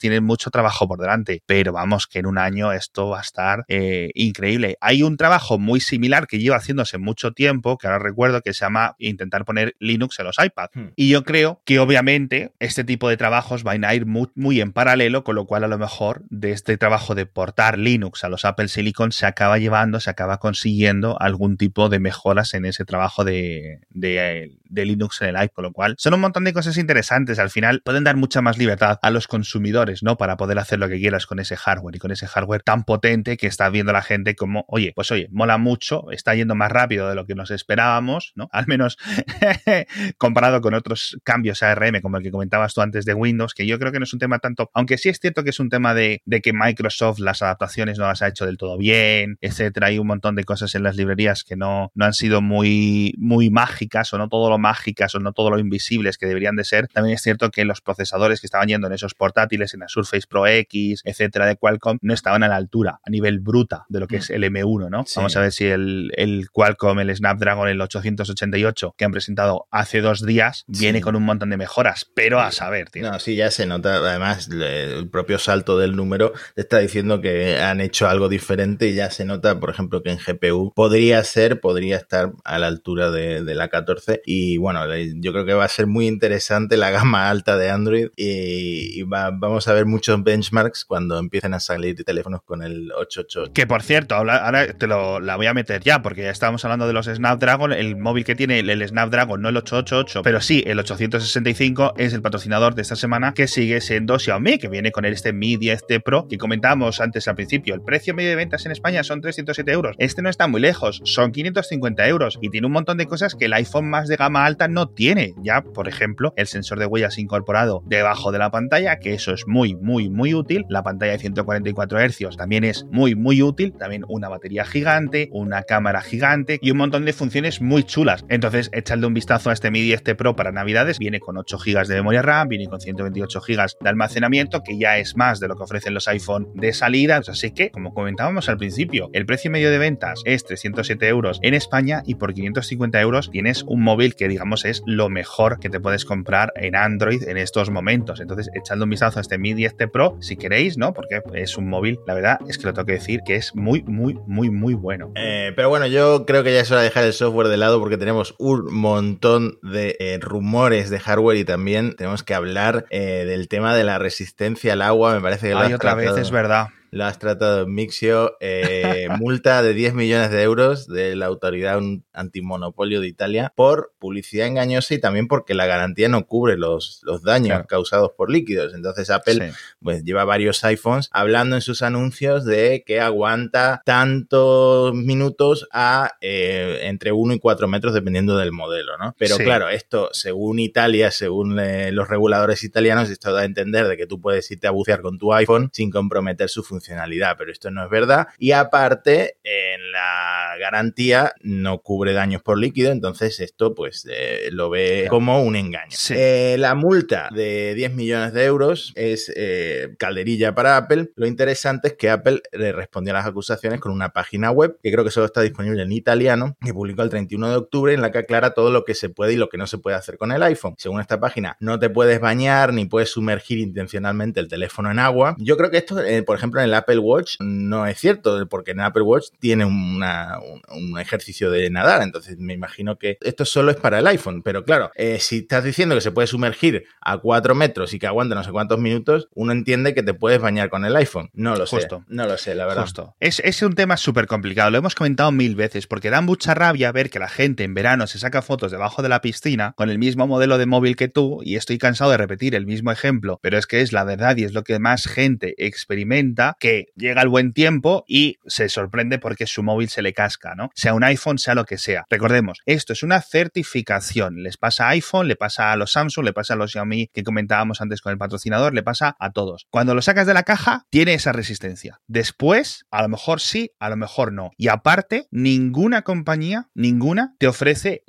tienen 0.00 0.24
mucho 0.24 0.50
trabajo 0.50 0.86
por 0.86 0.98
delante, 0.98 1.42
pero 1.46 1.72
vamos, 1.72 2.06
que 2.06 2.18
en 2.18 2.26
un 2.26 2.38
año 2.38 2.72
esto 2.72 3.10
va 3.10 3.18
a 3.18 3.22
estar 3.22 3.64
eh, 3.68 4.10
increíble. 4.14 4.76
Hay 4.80 5.02
un 5.02 5.16
trabajo 5.16 5.58
muy 5.58 5.80
similar 5.80 6.26
que 6.26 6.38
lleva 6.38 6.56
haciéndose 6.56 6.98
mucho 6.98 7.32
tiempo, 7.32 7.78
que 7.78 7.86
ahora 7.86 7.98
recuerdo 7.98 8.42
que 8.42 8.52
se 8.52 8.64
llama 8.64 8.94
intentar 8.98 9.44
poner 9.44 9.74
Linux 9.78 10.18
en 10.18 10.26
los 10.26 10.36
iPads. 10.38 10.74
Hmm. 10.74 10.88
Y 10.96 11.08
yo 11.08 11.24
creo 11.24 11.62
que 11.64 11.78
obviamente 11.78 12.52
este 12.58 12.84
tipo 12.84 13.08
de 13.08 13.16
trabajos 13.16 13.62
van 13.62 13.84
a 13.84 13.94
ir 13.94 14.06
muy, 14.06 14.28
muy 14.34 14.60
en 14.60 14.72
paralelo, 14.72 15.24
con 15.24 15.34
lo 15.34 15.46
cual 15.46 15.64
a 15.64 15.68
lo 15.68 15.78
mejor 15.78 16.22
de 16.30 16.52
este 16.52 16.76
trabajo 16.76 17.14
de 17.14 17.26
portar 17.26 17.78
Linux 17.78 18.24
a 18.24 18.28
los 18.28 18.44
Apple 18.44 18.68
Silicon 18.68 19.12
se 19.12 19.26
acaba 19.26 19.58
llevando, 19.58 20.00
se 20.00 20.10
acaba 20.10 20.38
consiguiendo 20.38 21.20
algún 21.20 21.56
tipo 21.56 21.88
de 21.88 22.00
mejoras 22.00 22.54
en 22.54 22.64
ese 22.64 22.84
trabajo 22.84 23.24
de, 23.24 23.80
de, 23.90 24.58
de 24.64 24.84
Linux 24.84 25.22
en 25.22 25.28
el 25.28 25.34
iPad, 25.36 25.54
con 25.54 25.64
lo 25.64 25.72
cual 25.72 25.94
son 25.98 26.14
un 26.14 26.20
montón 26.20 26.44
de 26.44 26.52
cosas 26.52 26.76
interesantes. 26.76 27.38
Al 27.38 27.50
final 27.50 27.82
pueden 27.84 28.04
dar 28.04 28.16
mucha 28.16 28.42
más 28.42 28.58
libertad 28.58 28.98
a 29.02 29.10
los 29.10 29.26
consumidores, 29.26 29.69
Para 30.18 30.36
poder 30.36 30.58
hacer 30.58 30.78
lo 30.78 30.88
que 30.88 30.98
quieras 30.98 31.26
con 31.26 31.38
ese 31.38 31.56
hardware 31.56 31.96
y 31.96 31.98
con 31.98 32.10
ese 32.10 32.26
hardware 32.26 32.62
tan 32.62 32.84
potente 32.84 33.36
que 33.36 33.46
está 33.46 33.68
viendo 33.70 33.92
la 33.92 34.02
gente 34.02 34.34
como, 34.34 34.64
oye, 34.68 34.92
pues 34.94 35.10
oye, 35.10 35.28
mola 35.30 35.58
mucho, 35.58 36.10
está 36.10 36.34
yendo 36.34 36.54
más 36.54 36.70
rápido 36.70 37.08
de 37.08 37.14
lo 37.14 37.26
que 37.26 37.34
nos 37.34 37.50
esperábamos, 37.50 38.32
¿no? 38.34 38.48
Al 38.52 38.66
menos 38.66 38.98
comparado 40.18 40.60
con 40.60 40.74
otros 40.74 41.18
cambios 41.24 41.62
ARM, 41.62 42.00
como 42.00 42.16
el 42.16 42.22
que 42.22 42.30
comentabas 42.30 42.74
tú 42.74 42.80
antes 42.80 43.04
de 43.04 43.14
Windows, 43.14 43.54
que 43.54 43.66
yo 43.66 43.78
creo 43.78 43.92
que 43.92 43.98
no 43.98 44.04
es 44.04 44.12
un 44.12 44.18
tema 44.18 44.38
tanto, 44.38 44.70
aunque 44.74 44.98
sí 44.98 45.08
es 45.08 45.18
cierto 45.20 45.44
que 45.44 45.50
es 45.50 45.60
un 45.60 45.68
tema 45.68 45.94
de, 45.94 46.22
de 46.24 46.40
que 46.40 46.52
Microsoft 46.52 47.18
las 47.18 47.42
adaptaciones 47.42 47.98
no 47.98 48.06
las 48.06 48.22
ha 48.22 48.28
hecho 48.28 48.46
del 48.46 48.56
todo 48.56 48.76
bien, 48.76 49.38
etcétera. 49.40 49.88
Hay 49.88 49.98
un 49.98 50.06
montón 50.06 50.34
de 50.34 50.44
cosas 50.44 50.74
en 50.74 50.82
las 50.82 50.96
librerías 50.96 51.44
que 51.44 51.56
no, 51.56 51.90
no 51.94 52.04
han 52.04 52.14
sido 52.14 52.40
muy, 52.40 53.14
muy 53.18 53.50
mágicas 53.50 54.12
o 54.12 54.18
no 54.18 54.28
todo 54.28 54.50
lo 54.50 54.58
mágicas 54.58 55.14
o 55.14 55.20
no 55.20 55.32
todo 55.32 55.50
lo 55.50 55.58
invisibles 55.58 56.18
que 56.18 56.26
deberían 56.26 56.56
de 56.56 56.64
ser. 56.64 56.88
También 56.88 57.14
es 57.14 57.22
cierto 57.22 57.50
que 57.50 57.64
los 57.64 57.80
procesadores 57.80 58.40
que 58.40 58.46
estaban 58.46 58.68
yendo 58.68 58.86
en 58.86 58.92
esos 58.92 59.14
portátiles, 59.14 59.59
en 59.74 59.80
la 59.80 59.88
Surface 59.88 60.26
Pro 60.28 60.46
X, 60.46 61.02
etcétera, 61.04 61.46
de 61.46 61.56
Qualcomm, 61.56 61.98
no 62.02 62.14
estaban 62.14 62.42
a 62.42 62.48
la 62.48 62.56
altura, 62.56 63.00
a 63.04 63.10
nivel 63.10 63.40
bruta 63.40 63.84
de 63.88 64.00
lo 64.00 64.06
que 64.06 64.16
es 64.16 64.30
el 64.30 64.44
M1, 64.44 64.90
¿no? 64.90 65.04
Vamos 65.16 65.36
a 65.36 65.40
ver 65.40 65.52
si 65.52 65.66
el, 65.66 66.12
el, 66.16 66.48
Qualcomm, 66.50 66.98
el 67.00 67.14
Snapdragon, 67.14 67.68
el 67.68 67.80
888 67.80 68.94
que 68.96 69.04
han 69.04 69.12
presentado 69.12 69.66
hace 69.70 70.00
dos 70.00 70.24
días, 70.24 70.64
viene 70.66 71.00
con 71.00 71.16
un 71.16 71.24
montón 71.24 71.50
de 71.50 71.56
mejoras, 71.56 72.10
pero 72.14 72.40
a 72.40 72.50
saber, 72.52 72.90
tío. 72.90 73.10
No, 73.10 73.18
sí, 73.18 73.36
ya 73.36 73.50
se 73.50 73.66
nota. 73.66 73.96
Además, 73.96 74.48
el 74.50 75.08
propio 75.08 75.38
salto 75.38 75.78
del 75.78 75.96
número 75.96 76.32
te 76.54 76.62
está 76.62 76.78
diciendo 76.78 77.20
que 77.20 77.58
han 77.58 77.80
hecho 77.80 78.08
algo 78.08 78.28
diferente 78.28 78.88
y 78.88 78.94
ya 78.94 79.10
se 79.10 79.24
nota, 79.24 79.58
por 79.60 79.70
ejemplo, 79.70 80.02
que 80.02 80.10
en 80.10 80.18
GPU 80.18 80.72
podría 80.74 81.22
ser, 81.24 81.60
podría 81.60 81.96
estar 81.96 82.32
a 82.44 82.58
la 82.58 82.66
altura 82.66 83.10
de, 83.10 83.42
de 83.44 83.54
la 83.54 83.68
14 83.68 84.22
y 84.24 84.56
bueno, 84.56 84.80
yo 84.96 85.32
creo 85.32 85.44
que 85.44 85.54
va 85.54 85.64
a 85.64 85.68
ser 85.68 85.86
muy 85.86 86.06
interesante 86.06 86.76
la 86.76 86.90
gama 86.90 87.28
alta 87.28 87.56
de 87.56 87.70
Android 87.70 88.08
y, 88.16 89.02
vamos 89.50 89.68
a 89.68 89.72
ver 89.72 89.86
muchos 89.86 90.22
benchmarks 90.22 90.84
cuando 90.84 91.18
empiecen 91.18 91.54
a 91.54 91.60
salir 91.60 92.02
teléfonos 92.04 92.42
con 92.42 92.62
el 92.62 92.92
888. 92.92 93.52
Que 93.52 93.66
por 93.66 93.82
cierto, 93.82 94.14
ahora 94.14 94.72
te 94.74 94.86
lo, 94.86 95.20
la 95.20 95.36
voy 95.36 95.46
a 95.46 95.54
meter 95.54 95.82
ya, 95.82 96.02
porque 96.02 96.22
ya 96.22 96.30
estábamos 96.30 96.64
hablando 96.64 96.86
de 96.86 96.92
los 96.92 97.06
Snapdragon, 97.06 97.72
el 97.72 97.96
móvil 97.96 98.24
que 98.24 98.34
tiene 98.34 98.60
el, 98.60 98.88
Snapdragon, 98.88 99.42
no 99.42 99.48
el 99.48 99.56
888, 99.56 100.22
pero 100.22 100.40
sí 100.40 100.62
el 100.66 100.78
865 100.78 101.94
es 101.96 102.14
el 102.14 102.22
patrocinador 102.22 102.74
de 102.74 102.82
esta 102.82 102.96
semana 102.96 103.34
que 103.34 103.48
sigue 103.48 103.80
siendo 103.80 104.18
Xiaomi, 104.18 104.58
que 104.58 104.68
viene 104.68 104.92
con 104.92 105.04
este 105.04 105.32
Mi 105.32 105.56
10 105.56 105.84
Pro 106.04 106.28
que 106.28 106.38
comentábamos 106.38 107.00
antes 107.00 107.26
al 107.28 107.34
principio. 107.34 107.74
El 107.74 107.82
precio 107.82 108.14
medio 108.14 108.30
de 108.30 108.36
ventas 108.36 108.64
en 108.66 108.72
España 108.72 109.02
son 109.02 109.20
307 109.20 109.70
euros. 109.72 109.96
Este 109.98 110.22
no 110.22 110.28
está 110.28 110.46
muy 110.46 110.60
lejos, 110.60 111.00
son 111.04 111.32
550 111.32 112.06
euros 112.06 112.38
y 112.40 112.50
tiene 112.50 112.66
un 112.66 112.72
montón 112.72 112.98
de 112.98 113.06
cosas 113.06 113.34
que 113.34 113.46
el 113.46 113.52
iPhone 113.52 113.90
más 113.90 114.08
de 114.08 114.16
gama 114.16 114.44
alta 114.44 114.68
no 114.68 114.88
tiene. 114.88 115.34
Ya, 115.42 115.62
por 115.62 115.88
ejemplo, 115.88 116.32
el 116.36 116.46
sensor 116.46 116.78
de 116.78 116.86
huellas 116.86 117.18
incorporado 117.18 117.82
debajo 117.86 118.32
de 118.32 118.38
la 118.38 118.50
pantalla, 118.50 118.98
que 118.98 119.14
eso 119.14 119.32
es 119.32 119.39
muy, 119.46 119.76
muy, 119.76 120.08
muy 120.08 120.34
útil. 120.34 120.64
La 120.68 120.82
pantalla 120.82 121.12
de 121.12 121.18
144 121.18 121.98
Hz 121.98 122.36
también 122.36 122.64
es 122.64 122.84
muy, 122.90 123.14
muy 123.14 123.42
útil. 123.42 123.72
También 123.72 124.04
una 124.08 124.28
batería 124.28 124.64
gigante, 124.64 125.28
una 125.32 125.62
cámara 125.62 126.00
gigante 126.00 126.58
y 126.60 126.70
un 126.70 126.78
montón 126.78 127.04
de 127.04 127.12
funciones 127.12 127.60
muy 127.60 127.84
chulas. 127.84 128.24
Entonces, 128.28 128.70
echadle 128.72 129.06
un 129.06 129.14
vistazo 129.14 129.50
a 129.50 129.52
este 129.52 129.70
Mi 129.70 129.80
10 129.80 130.02
Pro 130.16 130.36
para 130.36 130.52
Navidades. 130.52 130.98
Viene 130.98 131.20
con 131.20 131.36
8 131.36 131.58
GB 131.58 131.86
de 131.86 131.94
memoria 131.96 132.22
RAM, 132.22 132.48
viene 132.48 132.66
con 132.66 132.80
128 132.80 133.40
GB 133.40 133.66
de 133.80 133.88
almacenamiento, 133.88 134.62
que 134.62 134.78
ya 134.78 134.98
es 134.98 135.16
más 135.16 135.40
de 135.40 135.48
lo 135.48 135.56
que 135.56 135.62
ofrecen 135.62 135.94
los 135.94 136.08
iPhone 136.08 136.48
de 136.54 136.72
salida. 136.72 137.20
Así 137.26 137.52
que, 137.52 137.70
como 137.70 137.94
comentábamos 137.94 138.48
al 138.48 138.56
principio, 138.56 139.10
el 139.12 139.26
precio 139.26 139.50
medio 139.50 139.70
de 139.70 139.78
ventas 139.78 140.20
es 140.24 140.44
307 140.44 141.08
euros 141.08 141.38
en 141.42 141.54
España 141.54 142.02
y 142.06 142.16
por 142.16 142.34
550 142.34 143.00
euros 143.00 143.30
tienes 143.30 143.64
un 143.64 143.82
móvil 143.82 144.14
que 144.14 144.28
digamos 144.28 144.64
es 144.64 144.82
lo 144.86 145.08
mejor 145.08 145.58
que 145.60 145.70
te 145.70 145.80
puedes 145.80 146.04
comprar 146.04 146.52
en 146.56 146.76
Android 146.76 147.22
en 147.28 147.36
estos 147.36 147.70
momentos. 147.70 148.20
Entonces, 148.20 148.50
echando 148.54 148.84
un 148.84 148.90
vistazo 148.90 149.18
a 149.18 149.22
este 149.22 149.29
Mi 149.38 149.54
10 149.54 149.74
Pro 149.92 150.16
si 150.20 150.36
queréis, 150.36 150.76
¿no? 150.76 150.92
Porque 150.92 151.22
es 151.34 151.56
un 151.56 151.68
móvil, 151.68 151.98
la 152.06 152.14
verdad 152.14 152.38
es 152.48 152.58
que 152.58 152.66
lo 152.66 152.74
tengo 152.74 152.86
que 152.86 152.92
decir 152.94 153.20
que 153.24 153.36
es 153.36 153.54
muy, 153.54 153.82
muy, 153.82 154.18
muy, 154.26 154.50
muy 154.50 154.74
bueno. 154.74 155.12
Eh, 155.16 155.52
pero 155.56 155.68
bueno, 155.68 155.86
yo 155.86 156.26
creo 156.26 156.42
que 156.42 156.52
ya 156.52 156.60
es 156.60 156.70
hora 156.70 156.80
de 156.80 156.88
dejar 156.88 157.04
el 157.04 157.12
software 157.12 157.48
de 157.48 157.56
lado 157.56 157.80
porque 157.80 157.96
tenemos 157.96 158.34
un 158.38 158.72
montón 158.72 159.58
de 159.62 159.96
eh, 159.98 160.18
rumores 160.20 160.90
de 160.90 161.00
hardware 161.00 161.36
y 161.38 161.44
también 161.44 161.94
tenemos 161.96 162.22
que 162.22 162.34
hablar 162.34 162.86
eh, 162.90 163.24
del 163.26 163.48
tema 163.48 163.74
de 163.74 163.84
la 163.84 163.98
resistencia 163.98 164.72
al 164.72 164.82
agua. 164.82 165.14
Me 165.14 165.20
parece 165.20 165.48
que 165.48 165.54
Ay, 165.54 165.72
otra 165.72 165.94
vez 165.94 166.16
es 166.16 166.30
verdad 166.30 166.68
lo 166.90 167.04
has 167.04 167.18
tratado 167.18 167.62
en 167.62 167.74
Mixio. 167.74 168.36
Eh, 168.40 169.08
multa 169.18 169.62
de 169.62 169.74
10 169.74 169.94
millones 169.94 170.30
de 170.30 170.42
euros 170.42 170.86
de 170.88 171.16
la 171.16 171.26
autoridad 171.26 171.80
antimonopolio 172.12 173.00
de 173.00 173.08
Italia 173.08 173.52
por 173.54 173.92
publicidad 173.98 174.46
engañosa 174.46 174.94
y 174.94 175.00
también 175.00 175.28
porque 175.28 175.54
la 175.54 175.66
garantía 175.66 176.08
no 176.08 176.26
cubre 176.26 176.56
los, 176.56 177.00
los 177.04 177.22
daños 177.22 177.66
causados 177.66 178.12
por 178.16 178.30
líquidos. 178.30 178.74
Entonces 178.74 179.10
Apple 179.10 179.52
pues 179.80 180.04
lleva 180.04 180.24
varios 180.24 180.62
iPhones 180.64 181.08
hablando 181.12 181.56
en 181.56 181.62
sus 181.62 181.82
anuncios 181.82 182.44
de 182.44 182.82
que 182.86 183.00
aguanta 183.00 183.82
tantos 183.84 184.94
minutos 184.94 185.68
a 185.72 186.12
eh, 186.20 186.80
entre 186.82 187.12
1 187.12 187.34
y 187.34 187.38
4 187.38 187.68
metros 187.68 187.94
dependiendo 187.94 188.36
del 188.36 188.52
modelo, 188.52 188.98
¿no? 188.98 189.14
Pero 189.18 189.36
claro, 189.38 189.68
esto 189.68 190.10
según 190.12 190.58
Italia, 190.58 191.10
según 191.10 191.58
eh, 191.58 191.92
los 191.92 192.08
reguladores 192.08 192.64
italianos, 192.64 193.10
esto 193.10 193.32
da 193.32 193.42
a 193.42 193.44
entender 193.44 193.86
de 193.86 193.96
que 193.96 194.06
tú 194.06 194.20
puedes 194.20 194.50
irte 194.50 194.66
a 194.66 194.70
bucear 194.70 195.02
con 195.02 195.18
tu 195.18 195.32
iPhone 195.32 195.70
sin 195.72 195.90
comprometer 195.90 196.48
su 196.48 196.62
función 196.62 196.79
funcionalidad, 196.80 197.36
pero 197.36 197.52
esto 197.52 197.70
no 197.70 197.84
es 197.84 197.90
verdad. 197.90 198.28
Y 198.38 198.52
aparte, 198.52 199.36
en 199.44 199.92
la 199.92 200.54
garantía 200.58 201.34
no 201.42 201.80
cubre 201.82 202.12
daños 202.12 202.42
por 202.42 202.58
líquido, 202.58 202.90
entonces 202.90 203.38
esto 203.40 203.74
pues 203.74 204.06
eh, 204.10 204.48
lo 204.50 204.70
ve 204.70 205.06
como 205.10 205.42
un 205.42 205.56
engaño. 205.56 205.96
Eh, 206.10 206.56
la 206.58 206.74
multa 206.74 207.28
de 207.34 207.74
10 207.74 207.94
millones 207.94 208.32
de 208.32 208.44
euros 208.44 208.92
es 208.96 209.30
eh, 209.36 209.94
calderilla 209.98 210.54
para 210.54 210.76
Apple. 210.76 211.10
Lo 211.16 211.26
interesante 211.26 211.88
es 211.88 211.94
que 211.94 212.08
Apple 212.08 212.40
le 212.52 212.72
respondió 212.72 213.12
a 213.12 213.18
las 213.18 213.26
acusaciones 213.26 213.80
con 213.80 213.92
una 213.92 214.10
página 214.10 214.50
web 214.50 214.78
que 214.82 214.90
creo 214.90 215.04
que 215.04 215.10
solo 215.10 215.26
está 215.26 215.42
disponible 215.42 215.82
en 215.82 215.92
italiano, 215.92 216.56
que 216.64 216.72
publicó 216.72 217.02
el 217.02 217.10
31 217.10 217.50
de 217.50 217.56
octubre, 217.56 217.92
en 217.92 218.00
la 218.00 218.10
que 218.10 218.18
aclara 218.18 218.54
todo 218.54 218.70
lo 218.70 218.84
que 218.84 218.94
se 218.94 219.10
puede 219.10 219.34
y 219.34 219.36
lo 219.36 219.48
que 219.48 219.58
no 219.58 219.66
se 219.66 219.78
puede 219.78 219.96
hacer 219.96 220.16
con 220.16 220.32
el 220.32 220.42
iPhone. 220.42 220.74
Según 220.78 221.00
esta 221.00 221.20
página, 221.20 221.56
no 221.60 221.78
te 221.78 221.90
puedes 221.90 222.20
bañar 222.20 222.72
ni 222.72 222.86
puedes 222.86 223.10
sumergir 223.10 223.58
intencionalmente 223.58 224.40
el 224.40 224.48
teléfono 224.48 224.90
en 224.90 224.98
agua. 224.98 225.36
Yo 225.38 225.56
creo 225.56 225.70
que 225.70 225.78
esto, 225.78 225.96
por 226.24 226.36
ejemplo, 226.36 226.60
en 226.60 226.66
el 226.66 226.69
Apple 226.74 226.98
Watch 226.98 227.36
no 227.40 227.86
es 227.86 227.98
cierto, 227.98 228.46
porque 228.48 228.72
en 228.72 228.80
Apple 228.80 229.02
Watch 229.02 229.28
tiene 229.38 229.64
una, 229.64 230.38
un, 230.68 230.98
ejercicio 230.98 231.50
de 231.50 231.70
nadar, 231.70 232.02
entonces 232.02 232.38
me 232.38 232.52
imagino 232.52 232.98
que 232.98 233.16
esto 233.20 233.44
solo 233.44 233.70
es 233.70 233.76
para 233.76 234.00
el 234.00 234.06
iPhone, 234.06 234.42
pero 234.42 234.64
claro, 234.64 234.90
eh, 234.94 235.18
si 235.20 235.38
estás 235.38 235.64
diciendo 235.64 235.94
que 235.94 236.00
se 236.00 236.10
puede 236.10 236.26
sumergir 236.26 236.84
a 237.00 237.18
4 237.18 237.54
metros 237.54 237.94
y 237.94 237.98
que 237.98 238.06
aguanta 238.06 238.34
no 238.34 238.44
sé 238.44 238.50
cuántos 238.50 238.78
minutos, 238.78 239.28
uno 239.34 239.52
entiende 239.52 239.94
que 239.94 240.02
te 240.02 240.14
puedes 240.14 240.40
bañar 240.40 240.68
con 240.68 240.84
el 240.84 240.94
iPhone. 240.96 241.30
No 241.32 241.56
lo 241.56 241.66
sé. 241.66 241.80
No 242.08 242.26
lo 242.26 242.36
sé, 242.36 242.54
la 242.54 242.66
verdad. 242.66 242.86
Es, 243.20 243.40
es 243.40 243.62
un 243.62 243.74
tema 243.74 243.96
súper 243.96 244.26
complicado, 244.26 244.70
lo 244.70 244.78
hemos 244.78 244.94
comentado 244.94 245.32
mil 245.32 245.56
veces, 245.56 245.86
porque 245.86 246.10
da 246.10 246.20
mucha 246.20 246.54
rabia 246.54 246.92
ver 246.92 247.10
que 247.10 247.18
la 247.18 247.28
gente 247.28 247.64
en 247.64 247.74
verano 247.74 248.06
se 248.06 248.18
saca 248.18 248.42
fotos 248.42 248.70
debajo 248.70 249.02
de 249.02 249.08
la 249.08 249.20
piscina 249.20 249.72
con 249.76 249.90
el 249.90 249.98
mismo 249.98 250.26
modelo 250.26 250.58
de 250.58 250.66
móvil 250.66 250.96
que 250.96 251.08
tú, 251.08 251.40
y 251.44 251.56
estoy 251.56 251.78
cansado 251.78 252.10
de 252.10 252.16
repetir 252.16 252.54
el 252.54 252.66
mismo 252.66 252.90
ejemplo, 252.90 253.38
pero 253.42 253.58
es 253.58 253.66
que 253.66 253.80
es 253.80 253.92
la 253.92 254.04
verdad 254.04 254.36
y 254.36 254.44
es 254.44 254.52
lo 254.52 254.64
que 254.64 254.78
más 254.78 255.06
gente 255.06 255.54
experimenta 255.58 256.56
que 256.60 256.86
llega 256.94 257.22
el 257.22 257.28
buen 257.28 257.52
tiempo 257.52 258.04
y 258.06 258.36
se 258.46 258.68
sorprende 258.68 259.18
porque 259.18 259.46
su 259.46 259.64
móvil 259.64 259.88
se 259.88 260.02
le, 260.02 260.12
casca, 260.12 260.54
¿no? 260.54 260.70
Sea 260.74 260.94
un 260.94 261.04
iPhone, 261.04 261.38
sea 261.38 261.54
lo 261.54 261.64
que 261.64 261.78
sea. 261.78 262.04
Recordemos, 262.10 262.60
esto 262.66 262.92
es 262.92 263.02
una 263.02 263.20
certificación. 263.20 264.42
Les 264.42 264.56
pasa 264.56 264.86
a 264.86 264.90
iPhone, 264.90 265.28
le 265.28 265.36
pasa 265.36 265.72
a 265.72 265.76
los 265.76 265.92
Samsung, 265.92 266.24
le 266.24 266.32
pasa 266.32 266.54
a 266.54 266.56
los 266.56 266.72
Xiaomi 266.72 267.08
que 267.12 267.24
comentábamos 267.24 267.80
antes 267.80 268.00
con 268.00 268.12
el 268.12 268.18
patrocinador, 268.18 268.74
le 268.74 268.82
pasa 268.82 269.16
a 269.18 269.30
todos. 269.30 269.66
Cuando 269.70 269.94
lo 269.94 270.02
sacas 270.02 270.26
de 270.26 270.34
la 270.34 270.42
caja, 270.42 270.84
tiene 270.90 271.14
esa 271.14 271.32
resistencia. 271.32 272.00
Después, 272.06 272.84
a 272.90 273.02
lo 273.02 273.08
mejor 273.08 273.40
sí, 273.40 273.72
a 273.78 273.88
lo 273.88 273.96
mejor 273.96 274.32
no. 274.32 274.50
Y 274.56 274.68
aparte, 274.68 275.26
ninguna 275.30 276.02
compañía, 276.02 276.68
ninguna, 276.74 277.34
te 277.38 277.46
ofrece, 277.46 278.04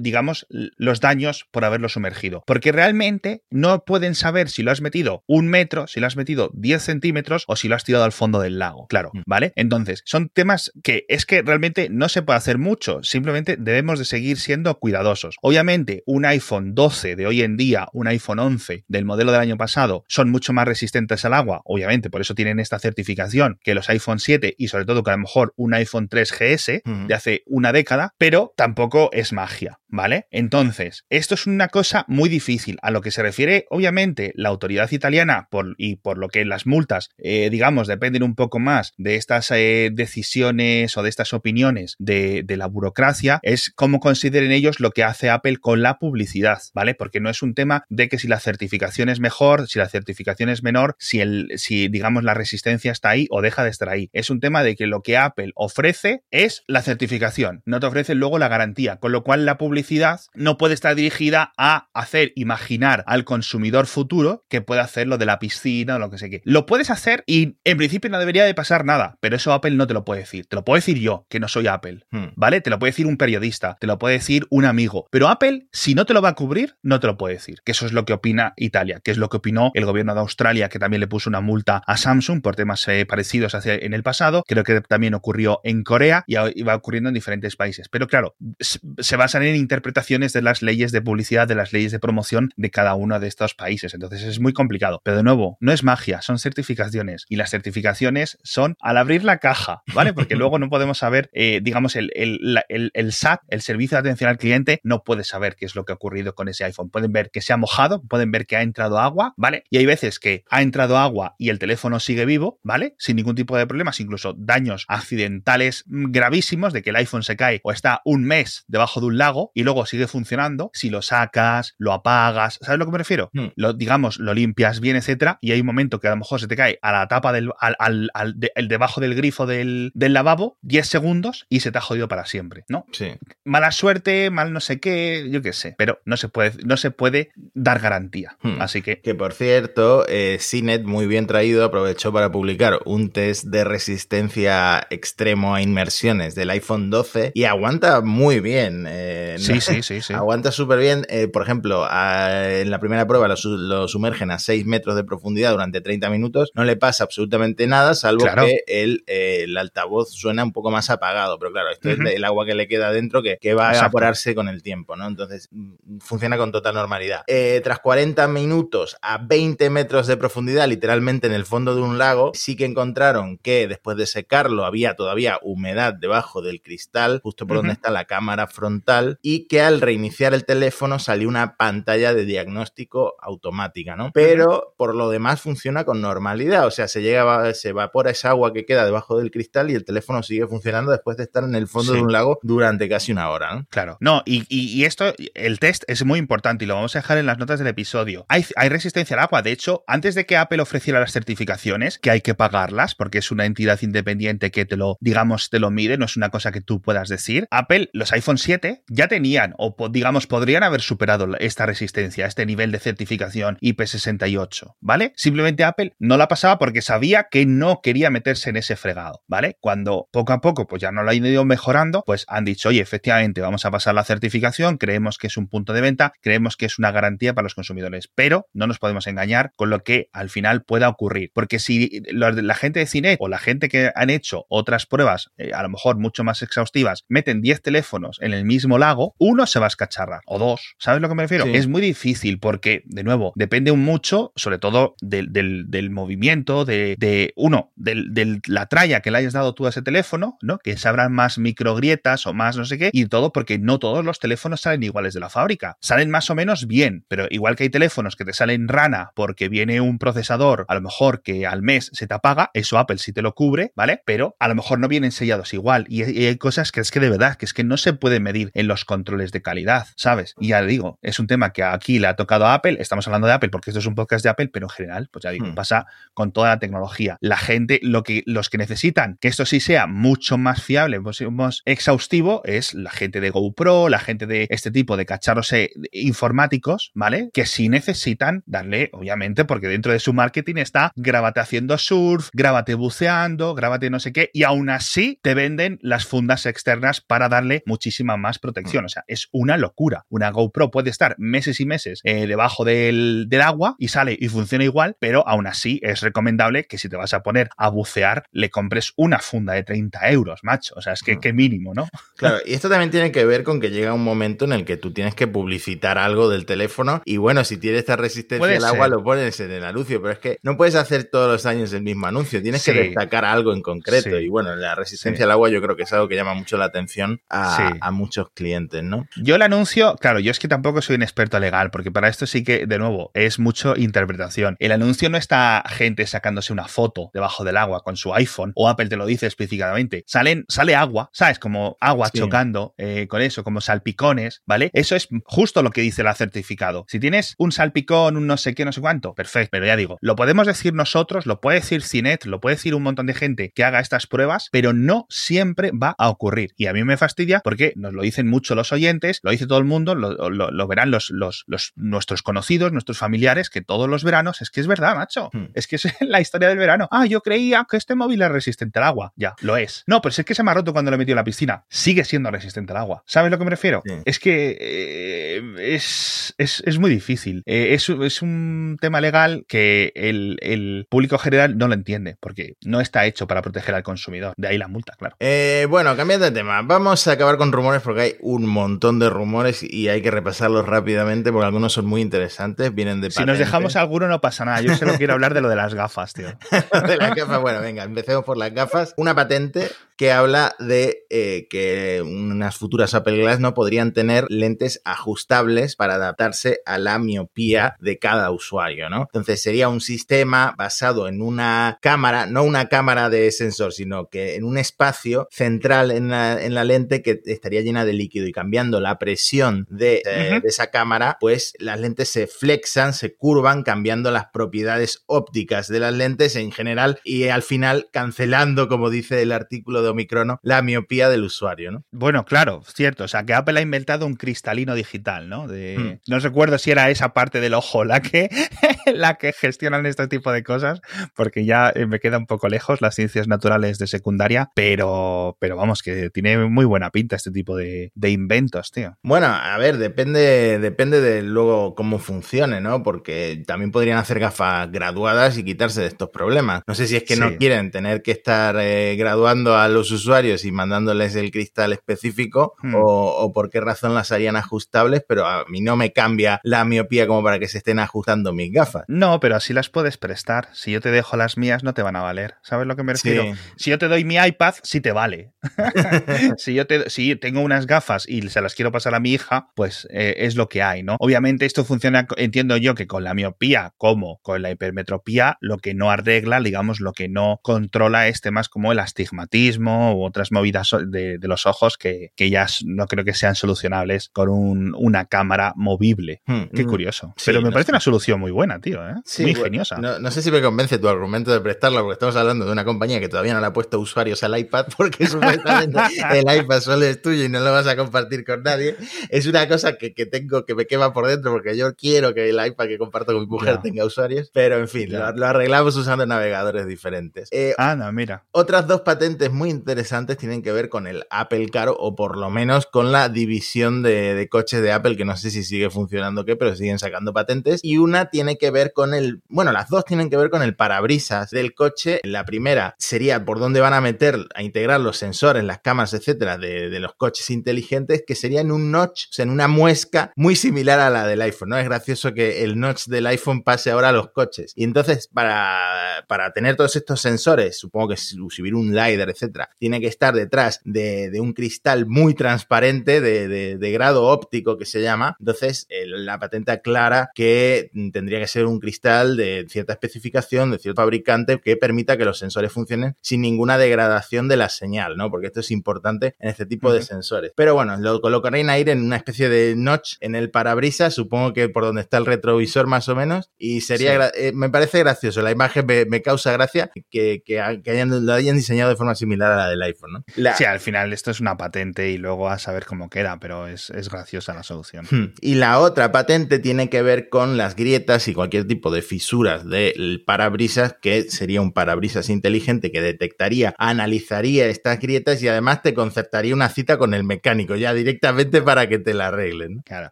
digamos, 0.00 0.46
los 0.48 1.00
daños 1.00 1.46
por 1.50 1.64
haberlo 1.64 1.88
sumergido. 1.88 2.42
Porque 2.46 2.72
realmente 2.72 3.42
no 3.50 3.84
pueden 3.84 4.14
saber 4.14 4.48
si 4.48 4.62
lo 4.62 4.70
has 4.70 4.80
metido 4.80 5.24
un 5.26 5.48
metro, 5.48 5.86
si 5.86 6.00
lo 6.00 6.06
has 6.06 6.16
metido 6.16 6.50
10 6.54 6.82
centímetros 6.82 7.44
o 7.48 7.56
si 7.56 7.68
lo 7.68 7.74
has 7.74 7.84
tirado 7.84 7.95
al 8.04 8.12
fondo 8.12 8.40
del 8.40 8.58
lago. 8.58 8.86
Claro, 8.88 9.10
mm. 9.12 9.22
¿vale? 9.26 9.52
Entonces, 9.56 10.02
son 10.04 10.28
temas 10.28 10.72
que 10.82 11.04
es 11.08 11.26
que 11.26 11.42
realmente 11.42 11.88
no 11.90 12.08
se 12.08 12.22
puede 12.22 12.38
hacer 12.38 12.58
mucho. 12.58 13.02
Simplemente 13.02 13.56
debemos 13.58 13.98
de 13.98 14.04
seguir 14.04 14.38
siendo 14.38 14.78
cuidadosos. 14.78 15.36
Obviamente, 15.42 16.02
un 16.06 16.24
iPhone 16.24 16.74
12 16.74 17.16
de 17.16 17.26
hoy 17.26 17.42
en 17.42 17.56
día, 17.56 17.88
un 17.92 18.06
iPhone 18.08 18.38
11 18.38 18.84
del 18.88 19.04
modelo 19.04 19.32
del 19.32 19.40
año 19.40 19.56
pasado, 19.56 20.04
son 20.08 20.30
mucho 20.30 20.52
más 20.52 20.66
resistentes 20.66 21.24
al 21.24 21.34
agua. 21.34 21.62
Obviamente, 21.64 22.10
por 22.10 22.20
eso 22.20 22.34
tienen 22.34 22.60
esta 22.60 22.78
certificación 22.78 23.58
que 23.62 23.74
los 23.74 23.88
iPhone 23.90 24.18
7 24.18 24.54
y 24.58 24.68
sobre 24.68 24.84
todo 24.84 25.02
que 25.02 25.10
a 25.10 25.14
lo 25.14 25.22
mejor 25.22 25.52
un 25.56 25.74
iPhone 25.74 26.08
3 26.08 26.32
GS 26.32 26.82
de 27.06 27.14
hace 27.14 27.42
una 27.46 27.72
década, 27.72 28.14
pero 28.18 28.52
tampoco 28.56 29.10
es 29.12 29.32
magia, 29.32 29.80
¿vale? 29.88 30.26
Entonces, 30.30 31.04
esto 31.10 31.34
es 31.34 31.46
una 31.46 31.68
cosa 31.68 32.04
muy 32.08 32.28
difícil. 32.28 32.78
A 32.82 32.90
lo 32.90 33.00
que 33.00 33.10
se 33.10 33.22
refiere, 33.22 33.66
obviamente, 33.70 34.32
la 34.34 34.48
autoridad 34.48 34.90
italiana 34.92 35.48
por, 35.50 35.74
y 35.78 35.96
por 35.96 36.18
lo 36.18 36.28
que 36.28 36.44
las 36.44 36.66
multas, 36.66 37.10
eh, 37.18 37.50
digamos, 37.50 37.85
dependen 37.86 38.22
un 38.22 38.34
poco 38.34 38.58
más 38.58 38.92
de 38.96 39.16
estas 39.16 39.50
eh, 39.50 39.90
decisiones 39.92 40.96
o 40.96 41.02
de 41.02 41.08
estas 41.08 41.32
opiniones 41.32 41.96
de, 41.98 42.44
la 42.56 42.66
burocracia, 42.66 43.38
es 43.42 43.70
cómo 43.74 44.00
consideren 44.00 44.50
ellos 44.50 44.80
lo 44.80 44.90
que 44.90 45.04
hace 45.04 45.28
Apple 45.28 45.58
con 45.58 45.82
la 45.82 45.98
publicidad, 45.98 46.62
¿vale? 46.72 46.94
Porque 46.94 47.20
no 47.20 47.28
es 47.28 47.42
un 47.42 47.54
tema 47.54 47.84
de 47.90 48.08
que 48.08 48.18
si 48.18 48.28
la 48.28 48.40
certificación 48.40 49.10
es 49.10 49.20
mejor, 49.20 49.68
si 49.68 49.78
la 49.78 49.90
certificación 49.90 50.48
es 50.48 50.62
menor, 50.62 50.96
si, 50.98 51.20
el, 51.20 51.52
si 51.56 51.88
digamos 51.88 52.24
la 52.24 52.32
resistencia 52.32 52.92
está 52.92 53.10
ahí 53.10 53.26
o 53.30 53.42
deja 53.42 53.62
de 53.62 53.70
estar 53.70 53.90
ahí. 53.90 54.08
Es 54.14 54.30
un 54.30 54.40
tema 54.40 54.62
de 54.62 54.74
que 54.74 54.86
lo 54.86 55.02
que 55.02 55.18
Apple 55.18 55.52
ofrece 55.54 56.22
es 56.30 56.62
la 56.66 56.80
certificación, 56.80 57.62
no 57.66 57.78
te 57.78 57.86
ofrece 57.86 58.14
luego 58.14 58.38
la 58.38 58.48
garantía, 58.48 58.96
con 58.96 59.12
lo 59.12 59.22
cual 59.22 59.44
la 59.44 59.58
publicidad 59.58 60.20
no 60.34 60.56
puede 60.56 60.74
estar 60.74 60.94
dirigida 60.94 61.52
a 61.58 61.88
hacer 61.92 62.32
imaginar 62.36 63.04
al 63.06 63.24
consumidor 63.24 63.86
futuro 63.86 64.44
que 64.48 64.62
puede 64.62 64.80
hacer 64.80 65.06
lo 65.06 65.18
de 65.18 65.26
la 65.26 65.38
piscina 65.38 65.96
o 65.96 65.98
lo 65.98 66.10
que 66.10 66.18
sé 66.18 66.30
qué. 66.30 66.40
Lo 66.44 66.66
puedes 66.66 66.90
hacer 66.90 67.22
y 67.26 67.56
en 67.66 67.78
principio 67.78 68.08
no 68.08 68.20
debería 68.20 68.44
de 68.44 68.54
pasar 68.54 68.84
nada, 68.84 69.18
pero 69.20 69.34
eso 69.34 69.52
Apple 69.52 69.72
no 69.72 69.88
te 69.88 69.94
lo 69.94 70.04
puede 70.04 70.20
decir. 70.20 70.46
Te 70.46 70.54
lo 70.54 70.64
puedo 70.64 70.76
decir 70.76 71.00
yo, 71.00 71.26
que 71.28 71.40
no 71.40 71.48
soy 71.48 71.66
Apple, 71.66 72.04
hmm. 72.12 72.26
¿vale? 72.36 72.60
Te 72.60 72.70
lo 72.70 72.78
puede 72.78 72.92
decir 72.92 73.06
un 73.06 73.16
periodista, 73.16 73.76
te 73.80 73.88
lo 73.88 73.98
puede 73.98 74.14
decir 74.14 74.46
un 74.50 74.64
amigo, 74.64 75.08
pero 75.10 75.26
Apple, 75.26 75.66
si 75.72 75.96
no 75.96 76.06
te 76.06 76.14
lo 76.14 76.22
va 76.22 76.28
a 76.28 76.34
cubrir, 76.34 76.76
no 76.82 77.00
te 77.00 77.08
lo 77.08 77.18
puede 77.18 77.34
decir, 77.34 77.62
que 77.64 77.72
eso 77.72 77.84
es 77.84 77.92
lo 77.92 78.04
que 78.04 78.12
opina 78.12 78.54
Italia, 78.56 79.00
que 79.02 79.10
es 79.10 79.18
lo 79.18 79.28
que 79.28 79.38
opinó 79.38 79.72
el 79.74 79.84
gobierno 79.84 80.14
de 80.14 80.20
Australia, 80.20 80.68
que 80.68 80.78
también 80.78 81.00
le 81.00 81.08
puso 81.08 81.28
una 81.28 81.40
multa 81.40 81.82
a 81.88 81.96
Samsung 81.96 82.40
por 82.40 82.54
temas 82.54 82.86
eh, 82.86 83.04
parecidos 83.04 83.56
hacia, 83.56 83.74
en 83.74 83.94
el 83.94 84.04
pasado, 84.04 84.44
creo 84.46 84.62
que 84.62 84.80
también 84.82 85.14
ocurrió 85.14 85.60
en 85.64 85.82
Corea 85.82 86.22
y, 86.28 86.36
va 86.62 86.76
ocurriendo 86.76 87.08
en 87.08 87.14
diferentes 87.14 87.56
países. 87.56 87.88
Pero 87.88 88.06
claro, 88.06 88.36
se 88.60 89.16
basan 89.16 89.42
en 89.42 89.56
interpretaciones 89.56 90.32
de 90.32 90.42
las 90.42 90.62
leyes 90.62 90.92
de 90.92 91.02
publicidad, 91.02 91.48
de 91.48 91.56
las 91.56 91.72
leyes 91.72 91.90
de 91.90 91.98
promoción 91.98 92.50
de 92.56 92.70
cada 92.70 92.94
uno 92.94 93.18
de 93.18 93.26
estos 93.26 93.54
países. 93.54 93.92
Entonces 93.94 94.22
es 94.22 94.38
muy 94.38 94.52
complicado. 94.52 95.00
Pero 95.02 95.16
de 95.16 95.22
nuevo, 95.22 95.56
no 95.60 95.72
es 95.72 95.82
magia, 95.82 96.22
son 96.22 96.38
certificaciones. 96.38 97.24
Y 97.28 97.36
las 97.36 97.55
certificaciones 97.56 98.38
son 98.42 98.76
al 98.80 98.98
abrir 98.98 99.24
la 99.24 99.38
caja, 99.38 99.82
¿vale? 99.94 100.12
Porque 100.12 100.36
luego 100.36 100.58
no 100.58 100.68
podemos 100.68 100.98
saber, 100.98 101.30
eh, 101.32 101.60
digamos, 101.62 101.96
el, 101.96 102.10
el, 102.14 103.12
SAT, 103.12 103.40
el 103.48 103.62
Servicio 103.62 103.96
de 103.96 104.00
Atención 104.00 104.30
al 104.30 104.38
Cliente, 104.38 104.80
no 104.82 105.02
puede 105.02 105.24
saber 105.24 105.56
qué 105.56 105.64
es 105.64 105.74
lo 105.74 105.84
que 105.84 105.92
ha 105.92 105.94
ocurrido 105.96 106.34
con 106.34 106.48
ese 106.48 106.64
iPhone. 106.64 106.90
Pueden 106.90 107.12
ver 107.12 107.30
que 107.30 107.40
se 107.40 107.52
ha 107.52 107.56
mojado, 107.56 108.02
pueden 108.02 108.30
ver 108.30 108.46
que 108.46 108.56
ha 108.56 108.62
entrado 108.62 108.98
agua, 108.98 109.34
¿vale? 109.36 109.64
Y 109.70 109.78
hay 109.78 109.86
veces 109.86 110.18
que 110.18 110.44
ha 110.50 110.62
entrado 110.62 110.98
agua 110.98 111.34
y 111.38 111.48
el 111.48 111.58
teléfono 111.58 111.98
sigue 112.00 112.26
vivo, 112.26 112.60
¿vale? 112.62 112.94
Sin 112.98 113.16
ningún 113.16 113.34
tipo 113.34 113.56
de 113.56 113.66
problemas, 113.66 114.00
incluso 114.00 114.34
daños 114.36 114.84
accidentales 114.88 115.84
gravísimos 115.86 116.72
de 116.72 116.82
que 116.82 116.90
el 116.90 116.96
iPhone 116.96 117.22
se 117.22 117.36
cae 117.36 117.60
o 117.62 117.72
está 117.72 118.02
un 118.04 118.24
mes 118.24 118.64
debajo 118.68 119.00
de 119.00 119.06
un 119.06 119.18
lago 119.18 119.50
y 119.54 119.62
luego 119.62 119.86
sigue 119.86 120.06
funcionando. 120.06 120.70
Si 120.74 120.90
lo 120.90 121.02
sacas, 121.02 121.74
lo 121.78 121.92
apagas, 121.92 122.58
¿sabes 122.60 122.74
a 122.74 122.76
lo 122.76 122.86
que 122.86 122.92
me 122.92 122.98
refiero? 122.98 123.30
Hmm. 123.32 123.48
Lo, 123.56 123.72
digamos, 123.72 124.18
lo 124.18 124.34
limpias 124.34 124.80
bien, 124.80 124.96
etcétera, 124.96 125.38
y 125.40 125.52
hay 125.52 125.60
un 125.60 125.66
momento 125.66 126.00
que 126.00 126.08
a 126.08 126.10
lo 126.10 126.16
mejor 126.16 126.40
se 126.40 126.48
te 126.48 126.56
cae 126.56 126.78
a 126.82 126.92
la 126.92 127.08
tapa 127.08 127.32
del, 127.32 127.45
al, 127.58 128.10
el 128.54 128.68
debajo 128.68 129.00
del 129.00 129.14
grifo 129.14 129.46
del, 129.46 129.92
del 129.94 130.12
lavabo, 130.12 130.58
10 130.62 130.86
segundos 130.86 131.46
y 131.48 131.60
se 131.60 131.72
te 131.72 131.78
ha 131.78 131.80
jodido 131.80 132.08
para 132.08 132.26
siempre, 132.26 132.64
¿no? 132.68 132.86
Sí. 132.92 133.14
Mala 133.44 133.70
suerte, 133.72 134.30
mal 134.30 134.52
no 134.52 134.60
sé 134.60 134.80
qué, 134.80 135.28
yo 135.30 135.42
qué 135.42 135.52
sé, 135.52 135.74
pero 135.78 136.00
no 136.04 136.16
se 136.16 136.28
puede, 136.28 136.52
no 136.64 136.76
se 136.76 136.90
puede 136.90 137.30
dar 137.54 137.80
garantía. 137.80 138.36
Hmm. 138.42 138.60
Así 138.60 138.82
que. 138.82 139.00
Que 139.00 139.14
por 139.14 139.32
cierto, 139.32 140.04
eh, 140.08 140.38
CNET, 140.40 140.84
muy 140.84 141.06
bien 141.06 141.26
traído, 141.26 141.64
aprovechó 141.64 142.12
para 142.12 142.30
publicar 142.30 142.80
un 142.84 143.10
test 143.10 143.44
de 143.44 143.64
resistencia 143.64 144.86
extremo 144.90 145.54
a 145.54 145.62
inmersiones 145.62 146.34
del 146.34 146.50
iPhone 146.50 146.90
12 146.90 147.32
y 147.34 147.44
aguanta 147.44 148.00
muy 148.00 148.40
bien. 148.40 148.86
Eh, 148.88 149.36
sí, 149.38 149.60
sí, 149.60 149.82
sí, 149.82 150.00
sí, 150.00 150.14
Aguanta 150.14 150.52
súper 150.52 150.78
bien. 150.78 151.06
Eh, 151.08 151.28
por 151.28 151.42
ejemplo, 151.42 151.86
en 151.86 152.70
la 152.70 152.78
primera 152.78 153.06
prueba 153.06 153.28
lo, 153.28 153.88
sumergen 153.88 154.30
a 154.30 154.38
6 154.38 154.66
metros 154.66 154.96
de 154.96 155.04
profundidad 155.04 155.52
durante 155.52 155.80
30 155.80 156.10
minutos. 156.10 156.50
No 156.54 156.64
le 156.64 156.76
pasa 156.76 157.04
absolutamente 157.04 157.35
nada, 157.66 157.94
salvo 157.94 158.24
que 158.24 158.62
el, 158.66 159.04
el, 159.06 159.56
altavoz 159.56 160.10
suena 160.10 160.44
un 160.44 160.52
poco 160.52 160.70
más 160.70 160.90
apagado. 160.90 161.38
Pero 161.38 161.52
claro, 161.52 161.70
esto 161.70 161.90
es 161.90 161.98
el 161.98 162.24
agua 162.24 162.46
que 162.46 162.54
le 162.54 162.68
queda 162.68 162.92
dentro 162.92 163.22
que, 163.22 163.38
que 163.40 163.54
va 163.54 163.70
a 163.70 163.78
evaporarse 163.78 164.34
con 164.34 164.48
el 164.48 164.62
tiempo, 164.62 164.96
¿no? 164.96 165.06
Entonces 165.06 165.48
mm, 165.50 165.98
funciona 165.98 166.36
con 166.36 166.52
total 166.52 166.74
normalidad. 166.74 167.22
Eh, 167.26 167.60
tras 167.62 167.80
40 167.80 168.26
minutos 168.28 168.96
a 169.02 169.18
20 169.18 169.70
metros 169.70 170.06
de 170.06 170.16
profundidad, 170.16 170.68
literalmente 170.68 171.26
en 171.26 171.32
el 171.32 171.46
fondo 171.46 171.74
de 171.74 171.82
un 171.82 171.98
lago, 171.98 172.32
sí 172.34 172.56
que 172.56 172.64
encontraron 172.64 173.38
que 173.38 173.68
después 173.68 173.96
de 173.96 174.06
secarlo 174.06 174.64
había 174.64 174.94
todavía 174.94 175.38
humedad 175.42 175.94
debajo 175.94 176.42
del 176.42 176.62
cristal, 176.62 177.20
justo 177.22 177.46
por 177.46 177.58
donde 177.58 177.72
está 177.72 177.90
la 177.90 178.04
cámara 178.04 178.46
frontal, 178.46 179.18
y 179.22 179.46
que 179.46 179.60
al 179.60 179.80
reiniciar 179.80 180.34
el 180.34 180.44
teléfono 180.44 180.98
salió 180.98 181.28
una 181.28 181.56
pantalla 181.56 182.14
de 182.14 182.24
diagnóstico 182.24 183.16
automática, 183.20 183.96
¿no? 183.96 184.10
Pero 184.12 184.74
por 184.76 184.94
lo 184.94 185.10
demás 185.10 185.40
funciona 185.40 185.84
con 185.84 186.00
normalidad, 186.00 186.66
o 186.66 186.70
sea, 186.70 186.88
se 186.88 187.02
llega, 187.02 187.24
se 187.54 187.70
evapora 187.70 188.10
esa 188.10 188.30
agua 188.30 188.52
que 188.52 188.64
queda 188.64 188.84
debajo 188.84 189.18
del 189.18 189.30
cristal 189.30 189.70
y 189.70 189.74
el 189.74 189.84
teléfono 189.84 190.22
sigue 190.22 190.46
funcionando 190.46 190.92
después 190.92 191.16
de 191.16 191.24
estar 191.24 191.44
en 191.44 191.54
el 191.54 191.68
fondo 191.68 191.92
de 191.92 192.00
un 192.00 192.12
lago 192.12 192.38
durante 192.42 192.88
casi 192.88 193.12
una 193.12 193.30
hora, 193.30 193.54
¿no? 193.54 193.66
Claro, 193.70 193.96
no, 194.00 194.22
y, 194.24 194.44
y, 194.48 194.84
esto, 194.84 195.14
el 195.34 195.58
test 195.58 195.84
es 195.88 196.04
muy 196.04 196.18
importante 196.18 196.64
y 196.64 196.68
lo 196.68 196.74
vamos 196.74 196.96
a 196.96 197.00
dejar 197.00 197.18
en 197.18 197.26
las 197.26 197.38
notas 197.38 197.58
del 197.58 197.68
episodio. 197.68 198.26
Hay, 198.28 198.44
hay 198.56 198.68
resistencia 198.68 199.16
al 199.16 199.22
agua, 199.22 199.42
de 199.42 199.52
hecho, 199.52 199.84
antes 199.86 200.14
de 200.14 200.26
que 200.26 200.36
Apple 200.36 200.60
ofreciera 200.60 201.00
las 201.00 201.12
certificaciones, 201.12 201.98
que 201.98 202.10
hay 202.10 202.20
que 202.20 202.34
pagarlas 202.34 202.94
porque 202.94 203.18
es 203.18 203.30
una 203.30 203.44
entidad 203.44 203.80
independiente 203.82 204.50
que 204.50 204.64
te 204.64 204.76
lo, 204.76 204.96
digamos, 205.00 205.50
te 205.50 205.58
lo 205.58 205.70
mide, 205.70 205.98
no 205.98 206.04
es 206.04 206.16
una 206.16 206.30
cosa 206.30 206.52
que 206.52 206.60
tú 206.60 206.80
puedas 206.82 207.08
decir. 207.08 207.46
Apple, 207.50 207.90
los 207.92 208.12
iPhone 208.12 208.38
7 208.38 208.84
ya 208.88 209.08
tenían, 209.08 209.54
o 209.58 209.74
digamos, 209.90 210.26
podrían 210.26 210.62
haber 210.62 210.80
superado 210.80 211.28
esta 211.38 211.66
resistencia, 211.66 212.26
este 212.26 212.46
nivel 212.46 212.72
de 212.72 212.78
certificación 212.78 213.58
IP68, 213.60 214.74
¿vale? 214.80 215.12
Simplemente 215.16 215.64
Apple 215.64 215.94
no 215.98 216.16
la 216.16 216.28
pasaba 216.28 216.58
porque 216.58 216.82
sabía 216.82 217.15
que 217.24 217.46
no 217.46 217.80
quería 217.82 218.10
meterse 218.10 218.50
en 218.50 218.56
ese 218.56 218.76
fregado, 218.76 219.22
¿vale? 219.26 219.56
Cuando 219.60 220.08
poco 220.12 220.32
a 220.32 220.40
poco, 220.40 220.66
pues 220.66 220.82
ya 220.82 220.92
no 220.92 221.02
lo 221.02 221.10
han 221.10 221.24
ido 221.24 221.44
mejorando, 221.44 222.02
pues 222.06 222.24
han 222.28 222.44
dicho, 222.44 222.68
oye, 222.68 222.80
efectivamente, 222.80 223.40
vamos 223.40 223.64
a 223.64 223.70
pasar 223.70 223.94
la 223.94 224.04
certificación, 224.04 224.78
creemos 224.78 225.18
que 225.18 225.26
es 225.26 225.36
un 225.36 225.48
punto 225.48 225.72
de 225.72 225.80
venta, 225.80 226.12
creemos 226.20 226.56
que 226.56 226.66
es 226.66 226.78
una 226.78 226.90
garantía 226.90 227.34
para 227.34 227.44
los 227.44 227.54
consumidores, 227.54 228.08
pero 228.14 228.46
no 228.52 228.66
nos 228.66 228.78
podemos 228.78 229.06
engañar 229.06 229.52
con 229.56 229.70
lo 229.70 229.82
que 229.82 230.08
al 230.12 230.30
final 230.30 230.64
pueda 230.64 230.88
ocurrir, 230.88 231.30
porque 231.34 231.58
si 231.58 232.02
la 232.10 232.54
gente 232.54 232.80
de 232.80 232.86
Cinet 232.86 233.16
o 233.20 233.28
la 233.28 233.38
gente 233.38 233.68
que 233.68 233.90
han 233.94 234.10
hecho 234.10 234.46
otras 234.48 234.86
pruebas, 234.86 235.30
eh, 235.36 235.52
a 235.54 235.62
lo 235.62 235.68
mejor 235.68 235.98
mucho 235.98 236.24
más 236.24 236.42
exhaustivas, 236.42 237.04
meten 237.08 237.40
10 237.40 237.62
teléfonos 237.62 238.18
en 238.20 238.32
el 238.32 238.44
mismo 238.44 238.78
lago, 238.78 239.14
uno 239.18 239.46
se 239.46 239.58
va 239.58 239.66
a 239.66 239.68
escacharrar, 239.68 240.20
o 240.26 240.38
dos, 240.38 240.74
¿sabes 240.78 241.00
lo 241.00 241.08
que 241.08 241.14
me 241.14 241.22
refiero? 241.22 241.46
Es 241.46 241.68
muy 241.68 241.82
difícil 241.82 242.38
porque, 242.38 242.82
de 242.86 243.04
nuevo, 243.04 243.32
depende 243.36 243.72
mucho, 243.72 244.32
sobre 244.36 244.58
todo 244.58 244.94
del, 245.00 245.32
del, 245.32 245.90
movimiento, 245.90 246.64
de, 246.64 246.96
uno, 247.36 247.72
de 247.76 248.40
la 248.46 248.66
tralla 248.66 249.00
que 249.00 249.10
le 249.10 249.18
hayas 249.18 249.32
dado 249.32 249.54
tú 249.54 249.66
a 249.66 249.70
ese 249.70 249.82
teléfono, 249.82 250.38
¿no? 250.40 250.58
Que 250.58 250.76
se 250.76 250.88
abran 250.88 251.12
más 251.12 251.38
microgrietas 251.38 252.26
o 252.26 252.34
más 252.34 252.56
no 252.56 252.64
sé 252.64 252.78
qué, 252.78 252.90
y 252.92 253.06
todo 253.06 253.32
porque 253.32 253.58
no 253.58 253.78
todos 253.78 254.04
los 254.04 254.18
teléfonos 254.18 254.60
salen 254.60 254.82
iguales 254.82 255.14
de 255.14 255.20
la 255.20 255.28
fábrica. 255.28 255.76
Salen 255.80 256.10
más 256.10 256.30
o 256.30 256.34
menos 256.34 256.66
bien, 256.66 257.04
pero 257.08 257.26
igual 257.30 257.56
que 257.56 257.64
hay 257.64 257.70
teléfonos 257.70 258.16
que 258.16 258.24
te 258.24 258.32
salen 258.32 258.68
rana 258.68 259.10
porque 259.14 259.48
viene 259.48 259.80
un 259.80 259.98
procesador, 259.98 260.64
a 260.68 260.74
lo 260.74 260.80
mejor 260.80 261.22
que 261.22 261.46
al 261.46 261.62
mes 261.62 261.90
se 261.92 262.06
te 262.06 262.14
apaga, 262.14 262.50
eso 262.54 262.78
Apple 262.78 262.98
sí 262.98 263.12
te 263.12 263.22
lo 263.22 263.34
cubre, 263.34 263.72
¿vale? 263.74 264.02
Pero 264.04 264.36
a 264.38 264.48
lo 264.48 264.54
mejor 264.54 264.78
no 264.78 264.88
vienen 264.88 265.12
sellados 265.12 265.54
igual. 265.54 265.86
Y, 265.88 266.02
hay 266.02 266.36
cosas 266.36 266.72
que 266.72 266.80
es 266.80 266.90
que 266.90 267.00
de 267.00 267.10
verdad, 267.10 267.36
que 267.36 267.44
es 267.44 267.54
que 267.54 267.64
no 267.64 267.76
se 267.76 267.92
puede 267.92 268.20
medir 268.20 268.50
en 268.54 268.66
los 268.66 268.84
controles 268.84 269.32
de 269.32 269.42
calidad, 269.42 269.86
¿sabes? 269.96 270.34
Y 270.38 270.48
ya 270.48 270.62
digo, 270.62 270.98
es 271.02 271.18
un 271.18 271.26
tema 271.26 271.52
que 271.52 271.62
aquí 271.62 271.98
le 271.98 272.06
ha 272.06 272.16
tocado 272.16 272.46
a 272.46 272.54
Apple, 272.54 272.76
estamos 272.80 273.06
hablando 273.06 273.26
de 273.26 273.34
Apple 273.34 273.50
porque 273.50 273.70
esto 273.70 273.80
es 273.80 273.86
un 273.86 273.94
podcast 273.94 274.22
de 274.24 274.30
Apple, 274.30 274.48
pero 274.52 274.66
en 274.66 274.70
general, 274.70 275.08
pues 275.10 275.22
ya 275.22 275.30
digo, 275.30 275.46
hmm. 275.46 275.54
pasa 275.54 275.86
con 276.14 276.32
toda 276.32 276.48
la 276.48 276.58
tecnología. 276.58 276.95
La 277.20 277.36
gente, 277.36 277.80
lo 277.82 278.02
que, 278.02 278.22
los 278.26 278.50
que 278.50 278.58
necesitan 278.58 279.18
que 279.20 279.28
esto 279.28 279.46
sí 279.46 279.60
sea 279.60 279.86
mucho 279.86 280.38
más 280.38 280.62
fiable, 280.62 281.00
más 281.30 281.62
exhaustivo 281.64 282.42
es 282.44 282.74
la 282.74 282.90
gente 282.90 283.20
de 283.20 283.30
GoPro, 283.30 283.88
la 283.88 283.98
gente 283.98 284.26
de 284.26 284.46
este 284.50 284.70
tipo 284.70 284.96
de 284.96 285.06
cacharros 285.06 285.52
eh, 285.52 285.70
informáticos, 285.92 286.90
¿vale? 286.94 287.30
Que 287.32 287.46
sí 287.46 287.68
necesitan 287.68 288.42
darle, 288.46 288.90
obviamente, 288.92 289.44
porque 289.44 289.68
dentro 289.68 289.92
de 289.92 290.00
su 290.00 290.12
marketing 290.12 290.56
está 290.56 290.92
grábate 290.96 291.40
haciendo 291.40 291.78
surf, 291.78 292.30
grábate 292.32 292.74
buceando, 292.74 293.54
grábate 293.54 293.90
no 293.90 294.00
sé 294.00 294.12
qué, 294.12 294.30
y 294.32 294.42
aún 294.42 294.70
así 294.70 295.18
te 295.22 295.34
venden 295.34 295.78
las 295.82 296.06
fundas 296.06 296.46
externas 296.46 297.00
para 297.00 297.28
darle 297.28 297.62
muchísima 297.66 298.16
más 298.16 298.38
protección. 298.38 298.84
O 298.84 298.88
sea, 298.88 299.04
es 299.06 299.28
una 299.32 299.56
locura. 299.56 300.04
Una 300.08 300.30
GoPro 300.30 300.70
puede 300.70 300.90
estar 300.90 301.14
meses 301.18 301.60
y 301.60 301.66
meses 301.66 302.00
eh, 302.04 302.26
debajo 302.26 302.64
del, 302.64 303.26
del 303.28 303.42
agua 303.42 303.76
y 303.78 303.88
sale 303.88 304.16
y 304.18 304.28
funciona 304.28 304.64
igual, 304.64 304.96
pero 305.00 305.26
aún 305.26 305.46
así 305.46 305.80
es 305.82 306.00
recomendable 306.00 306.64
que 306.64 306.75
si 306.78 306.88
te 306.88 306.96
vas 306.96 307.14
a 307.14 307.22
poner 307.22 307.48
a 307.56 307.68
bucear, 307.68 308.24
le 308.32 308.50
compres 308.50 308.92
una 308.96 309.18
funda 309.18 309.54
de 309.54 309.62
30 309.62 310.10
euros, 310.10 310.40
macho. 310.42 310.74
O 310.76 310.82
sea, 310.82 310.92
es 310.92 311.02
que, 311.02 311.18
qué 311.18 311.32
mínimo, 311.32 311.74
¿no? 311.74 311.88
Claro, 312.16 312.38
y 312.44 312.54
esto 312.54 312.68
también 312.68 312.90
tiene 312.90 313.12
que 313.12 313.24
ver 313.24 313.42
con 313.42 313.60
que 313.60 313.70
llega 313.70 313.92
un 313.92 314.04
momento 314.04 314.44
en 314.44 314.52
el 314.52 314.64
que 314.64 314.76
tú 314.76 314.92
tienes 314.92 315.14
que 315.14 315.26
publicitar 315.26 315.98
algo 315.98 316.28
del 316.28 316.46
teléfono 316.46 317.02
y 317.04 317.16
bueno, 317.16 317.44
si 317.44 317.56
tiene 317.56 317.78
esta 317.78 317.96
resistencia 317.96 318.56
al 318.56 318.64
agua 318.64 318.88
lo 318.88 319.02
pones 319.02 319.38
en 319.40 319.50
el 319.50 319.64
anuncio, 319.64 320.00
pero 320.00 320.12
es 320.12 320.18
que 320.18 320.38
no 320.42 320.56
puedes 320.56 320.74
hacer 320.74 321.04
todos 321.04 321.30
los 321.30 321.46
años 321.46 321.72
el 321.72 321.82
mismo 321.82 322.06
anuncio, 322.06 322.42
tienes 322.42 322.64
que 322.64 322.72
destacar 322.72 323.24
algo 323.24 323.52
en 323.52 323.62
concreto 323.62 324.18
y 324.18 324.28
bueno, 324.28 324.54
la 324.56 324.74
resistencia 324.74 325.24
al 325.24 325.30
agua 325.30 325.48
yo 325.50 325.60
creo 325.60 325.76
que 325.76 325.82
es 325.82 325.92
algo 325.92 326.08
que 326.08 326.16
llama 326.16 326.34
mucho 326.34 326.56
la 326.56 326.66
atención 326.66 327.20
a, 327.28 327.74
a, 327.80 327.90
muchos 327.90 328.30
clientes, 328.30 328.82
¿no? 328.82 329.06
Yo 329.16 329.36
el 329.36 329.42
anuncio, 329.42 329.96
claro, 329.96 330.20
yo 330.20 330.30
es 330.30 330.38
que 330.38 330.48
tampoco 330.48 330.82
soy 330.82 330.96
un 330.96 331.02
experto 331.02 331.38
legal, 331.38 331.70
porque 331.70 331.90
para 331.90 332.08
esto 332.08 332.26
sí 332.26 332.44
que, 332.44 332.66
de 332.66 332.78
nuevo, 332.78 333.10
es 333.14 333.38
mucho 333.38 333.76
interpretación. 333.76 334.56
El 334.58 334.72
anuncio 334.72 335.08
no 335.10 335.16
está 335.16 335.62
gente 335.68 336.06
sacándose 336.06 336.52
una 336.52 336.65
foto 336.68 337.10
debajo 337.12 337.44
del 337.44 337.56
agua 337.56 337.82
con 337.82 337.96
su 337.96 338.14
iPhone, 338.14 338.52
o 338.54 338.68
Apple 338.68 338.88
te 338.88 338.96
lo 338.96 339.06
dice 339.06 339.26
específicamente. 339.26 340.04
Salen, 340.06 340.44
sale 340.48 340.74
agua, 340.74 341.10
¿sabes? 341.12 341.38
Como 341.38 341.76
agua 341.80 342.10
chocando 342.10 342.74
eh, 342.78 343.06
con 343.08 343.22
eso, 343.22 343.44
como 343.44 343.60
salpicones, 343.60 344.42
¿vale? 344.46 344.70
Eso 344.72 344.96
es 344.96 345.08
justo 345.24 345.62
lo 345.62 345.70
que 345.70 345.80
dice 345.80 346.02
el 346.02 346.08
certificado. 346.14 346.84
Si 346.88 347.00
tienes 347.00 347.34
un 347.38 347.52
salpicón, 347.52 348.16
un 348.16 348.26
no 348.26 348.36
sé 348.36 348.54
qué, 348.54 348.64
no 348.64 348.72
sé 348.72 348.80
cuánto, 348.80 349.14
perfecto. 349.14 349.50
Pero 349.52 349.66
ya 349.66 349.76
digo, 349.76 349.98
lo 350.00 350.16
podemos 350.16 350.46
decir 350.46 350.74
nosotros, 350.74 351.26
lo 351.26 351.40
puede 351.40 351.60
decir 351.60 351.82
Cinet, 351.82 352.24
lo 352.24 352.40
puede 352.40 352.56
decir 352.56 352.74
un 352.74 352.82
montón 352.82 353.06
de 353.06 353.14
gente 353.14 353.52
que 353.54 353.64
haga 353.64 353.80
estas 353.80 354.06
pruebas, 354.06 354.48
pero 354.52 354.72
no 354.72 355.06
siempre 355.08 355.70
va 355.72 355.94
a 355.98 356.08
ocurrir. 356.08 356.52
Y 356.56 356.66
a 356.66 356.72
mí 356.72 356.84
me 356.84 356.96
fastidia 356.96 357.40
porque 357.42 357.72
nos 357.76 357.92
lo 357.92 358.02
dicen 358.02 358.28
mucho 358.28 358.54
los 358.54 358.72
oyentes, 358.72 359.20
lo 359.22 359.30
dice 359.30 359.46
todo 359.46 359.58
el 359.58 359.64
mundo, 359.64 359.94
lo, 359.94 360.68
verán 360.68 360.90
los, 360.90 361.10
los, 361.10 361.44
nuestros 361.76 362.22
conocidos, 362.22 362.72
nuestros 362.72 362.98
familiares, 362.98 363.50
que 363.50 363.62
todos 363.62 363.88
los 363.88 364.04
veranos, 364.04 364.42
es 364.42 364.50
que 364.50 364.60
es 364.60 364.66
verdad, 364.66 364.96
macho. 364.96 365.30
Hmm. 365.32 365.46
Es 365.54 365.66
que 365.66 365.76
es 365.76 365.86
la 366.00 366.20
historia 366.20 366.48
del 366.48 366.55
verano. 366.58 366.88
Ah, 366.90 367.06
yo 367.06 367.20
creía 367.20 367.66
que 367.68 367.76
este 367.76 367.94
móvil 367.94 368.22
es 368.22 368.30
resistente 368.30 368.78
al 368.78 368.84
agua. 368.84 369.12
Ya, 369.16 369.34
lo 369.40 369.56
es. 369.56 369.84
No, 369.86 370.00
pero 370.00 370.14
es 370.16 370.24
que 370.24 370.34
se 370.34 370.42
me 370.42 370.50
ha 370.50 370.54
roto 370.54 370.72
cuando 370.72 370.90
lo 370.90 370.96
he 370.96 370.98
metido 370.98 371.14
en 371.14 371.16
la 371.16 371.24
piscina. 371.24 371.64
Sigue 371.68 372.04
siendo 372.04 372.30
resistente 372.30 372.72
al 372.72 372.78
agua. 372.78 373.02
¿Sabes 373.06 373.28
a 373.28 373.30
lo 373.30 373.38
que 373.38 373.44
me 373.44 373.50
refiero? 373.50 373.82
Es 374.04 374.18
que 374.18 374.56
eh, 374.60 375.42
es, 375.58 376.34
es, 376.38 376.78
muy 376.78 376.90
difícil. 376.90 377.42
Eh, 377.46 377.68
es, 377.72 377.88
es, 377.88 378.22
un 378.22 378.76
tema 378.80 379.00
legal 379.00 379.44
que 379.48 379.92
el, 379.94 380.38
el, 380.40 380.86
público 380.90 381.18
general 381.18 381.58
no 381.58 381.68
lo 381.68 381.74
entiende, 381.74 382.16
porque 382.20 382.54
no 382.64 382.80
está 382.80 383.06
hecho 383.06 383.26
para 383.26 383.42
proteger 383.42 383.74
al 383.74 383.82
consumidor. 383.82 384.34
De 384.36 384.48
ahí 384.48 384.58
la 384.58 384.68
multa, 384.68 384.94
claro. 384.98 385.16
Eh, 385.20 385.66
bueno, 385.68 385.96
cambiando 385.96 386.26
de 386.26 386.32
tema, 386.32 386.62
vamos 386.62 387.06
a 387.06 387.12
acabar 387.12 387.36
con 387.36 387.52
rumores 387.52 387.82
porque 387.82 388.00
hay 388.00 388.16
un 388.20 388.46
montón 388.46 388.98
de 388.98 389.10
rumores 389.10 389.62
y 389.62 389.88
hay 389.88 390.02
que 390.02 390.10
repasarlos 390.10 390.66
rápidamente 390.66 391.32
porque 391.32 391.46
algunos 391.46 391.72
son 391.72 391.86
muy 391.86 392.00
interesantes, 392.00 392.74
vienen 392.74 393.00
de 393.00 393.10
Si 393.10 393.24
nos 393.24 393.38
dejamos 393.38 393.76
alguno 393.76 394.08
no 394.08 394.20
pasa 394.20 394.44
nada. 394.44 394.60
Yo 394.60 394.76
solo 394.76 394.94
quiero 394.96 395.14
hablar 395.14 395.34
de 395.34 395.40
lo 395.40 395.48
de 395.48 395.56
las 395.56 395.74
gafas, 395.74 396.12
tío. 396.12 396.28
de 396.86 396.96
las 396.96 397.14
gafas, 397.14 397.40
bueno, 397.40 397.60
venga, 397.60 397.84
empecemos 397.84 398.24
por 398.24 398.36
las 398.36 398.52
gafas. 398.52 398.94
Una 398.96 399.14
patente 399.14 399.70
que 399.96 400.12
habla 400.12 400.54
de 400.58 401.04
eh, 401.10 401.46
que 401.48 402.02
unas 402.02 402.56
futuras 402.56 402.94
Apple 402.94 403.18
Glass 403.18 403.40
no 403.40 403.54
podrían 403.54 403.92
tener 403.92 404.26
lentes 404.28 404.80
ajustables 404.84 405.76
para 405.76 405.94
adaptarse 405.94 406.60
a 406.66 406.78
la 406.78 406.98
miopía 406.98 407.76
de 407.80 407.98
cada 407.98 408.30
usuario, 408.30 408.90
¿no? 408.90 409.02
Entonces 409.02 409.42
sería 409.42 409.68
un 409.68 409.80
sistema 409.80 410.54
basado 410.56 411.08
en 411.08 411.22
una 411.22 411.78
cámara, 411.80 412.26
no 412.26 412.42
una 412.42 412.68
cámara 412.68 413.08
de 413.08 413.30
sensor, 413.32 413.72
sino 413.72 414.08
que 414.08 414.34
en 414.34 414.44
un 414.44 414.58
espacio 414.58 415.28
central 415.30 415.90
en 415.90 416.10
la, 416.10 416.64
lente 416.64 417.02
que 417.02 417.20
estaría 417.26 417.60
llena 417.62 417.84
de 417.84 417.92
líquido 417.92 418.26
y 418.26 418.32
cambiando 418.32 418.80
la 418.80 418.98
presión 418.98 419.66
de, 419.70 420.02
eh, 420.04 420.40
de 420.42 420.48
esa 420.48 420.70
cámara, 420.70 421.16
pues 421.20 421.54
las 421.58 421.78
lentes 421.80 422.08
se 422.08 422.26
flexan, 422.26 422.92
se 422.92 423.14
curvan, 423.14 423.62
cambiando 423.62 424.10
las 424.10 424.26
propiedades 424.26 425.04
ópticas 425.06 425.68
de 425.68 425.80
las 425.80 425.94
lentes 425.94 426.36
en 426.36 426.52
general 426.52 426.98
y 427.04 427.28
al 427.28 427.42
final 427.42 427.88
cancelando, 427.92 428.68
como 428.68 428.90
dice 428.90 429.22
el 429.22 429.32
artículo 429.32 429.85
de 429.94 430.36
la 430.42 430.62
miopía 430.62 431.08
del 431.08 431.24
usuario, 431.24 431.72
¿no? 431.72 431.84
Bueno, 431.90 432.24
claro, 432.24 432.62
cierto. 432.66 433.04
O 433.04 433.08
sea, 433.08 433.24
que 433.24 433.34
Apple 433.34 433.58
ha 433.58 433.62
inventado 433.62 434.06
un 434.06 434.14
cristalino 434.14 434.74
digital, 434.74 435.28
¿no? 435.28 435.46
Hmm. 435.46 435.98
No 436.06 436.18
recuerdo 436.18 436.58
si 436.58 436.70
era 436.70 436.90
esa 436.90 437.12
parte 437.12 437.40
del 437.40 437.54
ojo 437.54 437.84
la 437.84 438.00
que, 438.00 438.28
la 438.94 439.14
que 439.14 439.32
gestionan 439.32 439.86
este 439.86 440.08
tipo 440.08 440.32
de 440.32 440.42
cosas, 440.42 440.80
porque 441.14 441.44
ya 441.44 441.72
eh, 441.74 441.86
me 441.86 442.00
queda 442.00 442.18
un 442.18 442.26
poco 442.26 442.48
lejos 442.48 442.80
las 442.80 442.94
ciencias 442.94 443.28
naturales 443.28 443.78
de 443.78 443.86
secundaria, 443.86 444.50
pero, 444.54 445.36
pero 445.40 445.56
vamos, 445.56 445.82
que 445.82 446.10
tiene 446.10 446.38
muy 446.38 446.64
buena 446.64 446.90
pinta 446.90 447.16
este 447.16 447.30
tipo 447.30 447.56
de, 447.56 447.92
inventos, 448.06 448.70
tío. 448.70 448.96
Bueno, 449.02 449.26
a 449.26 449.56
ver, 449.58 449.78
depende, 449.78 450.58
depende 450.58 451.00
de 451.00 451.22
luego 451.22 451.74
cómo 451.74 451.98
funcione, 451.98 452.60
¿no? 452.60 452.82
Porque 452.82 453.42
también 453.46 453.72
podrían 453.72 453.98
hacer 453.98 454.20
gafas 454.20 454.70
graduadas 454.70 455.36
y 455.38 455.44
quitarse 455.44 455.80
de 455.80 455.88
estos 455.88 456.10
problemas. 456.10 456.62
No 456.66 456.74
sé 456.74 456.86
si 456.86 456.96
es 456.96 457.02
que 457.02 457.16
no 457.16 457.36
quieren 457.36 457.70
tener 457.70 458.02
que 458.02 458.12
estar 458.12 458.56
eh, 458.60 458.94
graduando 458.96 459.56
a 459.56 459.68
los 459.76 459.90
usuarios 459.90 460.44
y 460.46 460.52
mandándoles 460.52 461.14
el 461.16 461.30
cristal 461.30 461.72
específico 461.74 462.54
hmm. 462.62 462.74
o, 462.76 463.32
por 463.34 463.50
qué 463.50 463.60
razón 463.60 463.94
las 463.94 464.10
harían 464.10 464.36
ajustables, 464.36 465.04
pero 465.06 465.26
a 465.26 465.44
mí 465.48 465.60
no 465.60 465.76
me 465.76 465.92
cambia 465.92 466.40
la 466.42 466.64
miopía 466.64 467.06
como 467.06 467.22
para 467.22 467.38
que 467.38 467.46
se 467.46 467.58
estén 467.58 467.78
ajustando 467.78 468.32
mis 468.32 468.50
gafas. 468.52 468.84
No, 468.88 469.20
pero 469.20 469.36
así 469.36 469.52
las 469.52 469.68
puedes 469.68 469.98
prestar. 469.98 470.48
Si 470.54 470.72
yo 470.72 470.80
te 470.80 470.90
dejo 470.90 471.16
las 471.16 471.36
mías, 471.36 471.62
no 471.62 471.74
te 471.74 471.82
van 471.82 471.94
a 471.96 472.02
valer. 472.02 472.36
¿Sabes 472.42 472.66
lo 472.66 472.74
que 472.74 472.84
me 472.84 472.94
refiero? 472.94 473.24
Si 473.56 473.70
yo 473.70 473.78
te 473.78 473.88
doy 473.88 474.04
mi 474.04 474.16
iPad, 474.16 474.54
sí 474.62 474.80
te 474.80 474.92
vale. 474.92 475.34
si 476.38 476.54
yo 476.54 476.66
te, 476.66 476.88
si 476.88 477.16
tengo 477.16 477.40
unas 477.40 477.66
gafas 477.66 478.08
y 478.08 478.26
se 478.30 478.40
las 478.40 478.54
quiero 478.54 478.72
pasar 478.72 478.94
a 478.94 479.00
mi 479.00 479.12
hija, 479.12 479.50
pues 479.54 479.86
eh, 479.90 480.14
es 480.18 480.36
lo 480.36 480.48
que 480.48 480.62
hay, 480.62 480.82
¿no? 480.82 480.96
Obviamente 481.00 481.44
esto 481.44 481.64
funciona, 481.64 482.06
entiendo 482.16 482.56
yo, 482.56 482.74
que 482.74 482.86
con 482.86 483.04
la 483.04 483.12
miopía 483.12 483.74
como 483.76 484.20
con 484.22 484.40
la 484.40 484.50
hipermetropía, 484.50 485.36
lo 485.40 485.58
que 485.58 485.74
no 485.74 485.90
arregla, 485.90 486.40
digamos, 486.40 486.80
lo 486.80 486.92
que 486.92 487.08
no 487.08 487.40
controla 487.42 488.08
es 488.08 488.22
temas 488.22 488.48
como 488.48 488.72
el 488.72 488.78
astigmatismo 488.78 489.65
u 489.66 490.04
otras 490.04 490.32
movidas 490.32 490.70
de, 490.86 491.18
los 491.22 491.46
ojos 491.46 491.76
que, 491.76 492.12
ya 492.16 492.46
no 492.64 492.86
creo 492.86 493.04
que 493.04 493.14
sean 493.14 493.34
solucionables 493.34 494.10
con 494.12 494.28
una 494.28 495.06
cámara 495.06 495.52
movible. 495.56 496.22
Hmm. 496.26 496.44
Qué 496.54 496.64
hmm. 496.64 496.68
curioso. 496.68 497.14
Pero 497.24 497.42
me 497.42 497.50
parece 497.50 497.72
una 497.72 497.80
solución 497.80 498.20
muy 498.20 498.30
buena, 498.30 498.60
tío. 498.60 498.80
¿eh? 498.86 498.94
muy 499.20 499.30
ingeniosa. 499.30 499.78
No, 499.78 500.10
sé 500.10 500.22
si 500.22 500.30
me 500.30 500.40
convence 500.40 500.78
tu 500.78 500.88
argumento 500.88 501.32
de 501.32 501.40
prestarla, 501.40 501.80
porque 501.80 501.94
estamos 501.94 502.16
hablando 502.16 502.46
de 502.46 502.52
una 502.52 502.64
compañía 502.64 503.00
que 503.00 503.08
todavía 503.08 503.34
no 503.34 503.40
le 503.40 503.46
ha 503.46 503.52
puesto 503.52 503.78
usuarios 503.78 504.22
al 504.22 504.38
iPad, 504.38 504.66
porque 504.76 505.06
supuestamente 505.06 505.78
el 506.12 506.36
iPad 506.36 506.60
solo 506.60 506.84
es 506.84 507.02
tuyo 507.02 507.24
y 507.24 507.28
no 507.28 507.40
lo 507.40 507.52
vas 507.52 507.66
a 507.66 507.76
compartir 507.76 508.24
con 508.24 508.42
nadie. 508.42 508.76
Es 509.10 509.26
una 509.26 509.46
cosa 509.48 509.76
que, 509.76 509.90
tengo 510.06 510.44
que 510.44 510.54
me 510.54 510.66
quema 510.66 510.92
por 510.92 511.06
dentro, 511.06 511.32
porque 511.32 511.56
yo 511.56 511.74
quiero 511.74 512.14
que 512.14 512.28
el 512.28 512.44
iPad 512.44 512.66
que 512.66 512.78
comparto 512.78 513.12
con 513.12 513.22
mi 513.22 513.28
mujer 513.28 513.60
tenga 513.62 513.84
usuarios, 513.84 514.30
pero 514.32 514.58
en 514.58 514.68
fin, 514.68 514.92
lo, 514.92 515.26
arreglamos 515.26 515.76
usando 515.76 516.06
navegadores 516.06 516.66
diferentes. 516.66 517.28
Eh, 517.32 517.54
ah, 517.58 517.74
no, 517.74 517.90
mira. 517.92 518.24
Otras 518.32 518.66
dos 518.66 518.82
patentes 518.82 519.30
muy 519.30 519.50
interesantes 519.56 520.16
tienen 520.16 520.42
que 520.42 520.52
ver 520.52 520.68
con 520.68 520.86
el 520.86 521.04
Apple 521.10 521.48
Car 521.48 521.70
o 521.76 521.94
por 521.94 522.16
lo 522.16 522.30
menos 522.30 522.66
con 522.66 522.92
la 522.92 523.08
división 523.08 523.82
de, 523.82 524.28
coches 524.30 524.62
de 524.62 524.72
Apple, 524.72 524.96
que 524.96 525.04
no 525.04 525.16
sé 525.16 525.30
si 525.30 525.42
sigue 525.42 525.70
funcionando 525.70 526.20
o 526.20 526.24
qué, 526.24 526.36
pero 526.36 526.54
siguen 526.54 526.78
sacando 526.78 527.12
patentes. 527.12 527.60
Y 527.62 527.78
una 527.78 528.10
tiene 528.10 528.38
que 528.38 528.50
ver 528.50 528.72
con 528.72 528.94
el, 528.94 529.22
bueno, 529.28 529.52
las 529.52 529.68
dos 529.68 529.84
tienen 529.84 530.10
que 530.10 530.16
ver 530.16 530.30
con 530.30 530.42
el 530.42 530.56
parabrisas 530.56 531.30
del 531.30 531.54
coche. 531.54 532.00
La 532.04 532.24
primera 532.24 532.74
sería 532.78 533.24
por 533.24 533.38
dónde 533.38 533.60
van 533.60 533.74
a 533.74 533.80
meter, 533.80 534.26
a 534.34 534.42
integrar 534.42 534.80
los 534.80 534.96
sensores, 534.96 535.44
las 535.44 535.60
cámaras, 535.60 535.94
etcétera, 535.94 536.38
de, 536.38 536.76
los 536.76 536.94
coches 536.94 537.30
inteligentes, 537.30 538.04
que 538.06 538.14
sería 538.14 538.42
en 538.42 538.52
un 538.52 538.70
notch, 538.70 539.06
o 539.06 539.12
sea, 539.12 539.22
en 539.22 539.30
una 539.30 539.48
muesca 539.48 540.12
muy 540.14 540.36
similar 540.36 540.78
a 540.78 540.90
la 540.90 541.06
del 541.06 541.22
iPhone, 541.22 541.50
¿no? 541.50 541.58
Es 541.58 541.64
gracioso 541.64 542.12
que 542.12 542.44
el 542.44 542.60
notch 542.60 542.86
del 542.86 543.06
iPhone 543.06 543.42
pase 543.42 543.70
ahora 543.70 543.88
a 543.88 543.92
los 543.92 544.10
coches. 544.10 544.52
Y 544.54 544.64
entonces, 544.64 545.08
para, 545.08 546.04
para 546.06 546.32
tener 546.32 546.56
todos 546.56 546.76
estos 546.76 547.00
sensores, 547.00 547.58
supongo 547.58 547.88
que 547.88 547.96
si 547.96 548.18
hubiera 548.20 548.56
un 548.56 548.74
LiDAR, 548.74 549.08
etcétera, 549.08 549.45
tiene 549.58 549.80
que 549.80 549.86
estar 549.86 550.14
detrás 550.14 550.60
de, 550.64 551.10
un 551.20 551.32
cristal 551.32 551.86
muy 551.86 552.14
transparente 552.14 553.00
de, 553.00 553.70
grado 553.72 554.04
óptico 554.04 554.56
que 554.56 554.64
se 554.64 554.80
llama. 554.80 555.16
Entonces, 555.18 555.66
la 555.86 556.18
patente 556.18 556.52
aclara 556.52 557.10
que 557.14 557.70
tendría 557.92 558.20
que 558.20 558.26
ser 558.26 558.46
un 558.46 558.58
cristal 558.58 559.16
de 559.16 559.46
cierta 559.48 559.72
especificación, 559.72 560.50
de 560.50 560.58
cierto 560.58 560.82
fabricante, 560.82 561.40
que 561.40 561.56
permita 561.56 561.96
que 561.96 562.04
los 562.04 562.18
sensores 562.18 562.52
funcionen 562.52 562.96
sin 563.00 563.22
ninguna 563.22 563.58
degradación 563.58 564.28
de 564.28 564.36
la 564.36 564.48
señal, 564.48 564.96
¿no? 564.96 565.10
Porque 565.10 565.28
esto 565.28 565.40
es 565.40 565.50
importante 565.50 566.14
en 566.18 566.28
este 566.28 566.46
tipo 566.46 566.72
de 566.72 566.82
sensores. 566.82 567.32
Pero 567.34 567.54
bueno, 567.54 567.76
lo 567.76 568.00
colocarían 568.00 568.50
a 568.50 568.58
ir 568.58 568.68
en 568.68 568.82
una 568.82 568.96
especie 568.96 569.28
de 569.28 569.54
notch 569.56 569.96
en 570.00 570.14
el 570.14 570.30
parabrisas, 570.30 570.94
supongo 570.94 571.32
que 571.32 571.48
por 571.48 571.64
donde 571.64 571.82
está 571.82 571.98
el 571.98 572.06
retrovisor 572.06 572.66
más 572.66 572.88
o 572.88 572.96
menos, 572.96 573.30
y 573.38 573.60
sería, 573.60 574.10
eh, 574.14 574.32
me 574.32 574.50
parece 574.50 574.78
gracioso, 574.78 575.22
la 575.22 575.30
imagen 575.30 575.66
me, 575.66 576.02
causa 576.02 576.32
gracia 576.32 576.70
que, 576.90 577.22
hayan, 577.40 578.06
lo 578.06 578.12
hayan 578.12 578.36
diseñado 578.36 578.70
de 578.70 578.76
forma 578.76 578.94
similar 578.94 579.32
la 579.36 579.48
del 579.48 579.62
iPhone, 579.62 579.92
¿no? 579.92 580.04
Sí, 580.36 580.44
al 580.44 580.60
final 580.60 580.92
esto 580.92 581.10
es 581.10 581.20
una 581.20 581.36
patente 581.36 581.90
y 581.90 581.98
luego 581.98 582.28
a 582.28 582.38
saber 582.38 582.64
cómo 582.64 582.90
queda, 582.90 583.18
pero 583.20 583.46
es, 583.46 583.70
es 583.70 583.88
graciosa 583.88 584.34
la 584.34 584.42
solución. 584.42 584.86
Hmm. 584.90 585.12
Y 585.20 585.36
la 585.36 585.58
otra 585.60 585.92
patente 585.92 586.38
tiene 586.38 586.68
que 586.68 586.82
ver 586.82 587.08
con 587.08 587.36
las 587.36 587.56
grietas 587.56 588.08
y 588.08 588.14
cualquier 588.14 588.46
tipo 588.46 588.70
de 588.70 588.82
fisuras 588.82 589.48
del 589.48 590.02
parabrisas, 590.06 590.76
que 590.80 591.02
sería 591.10 591.40
un 591.40 591.52
parabrisas 591.52 592.08
inteligente 592.08 592.70
que 592.70 592.80
detectaría, 592.80 593.54
analizaría 593.58 594.46
estas 594.46 594.78
grietas 594.78 595.22
y 595.22 595.28
además 595.28 595.62
te 595.62 595.74
concertaría 595.74 596.34
una 596.34 596.48
cita 596.48 596.78
con 596.78 596.94
el 596.94 597.04
mecánico 597.04 597.56
ya 597.56 597.74
directamente 597.74 598.42
para 598.42 598.68
que 598.68 598.78
te 598.78 598.94
la 598.94 599.08
arreglen. 599.08 599.62
Claro. 599.64 599.90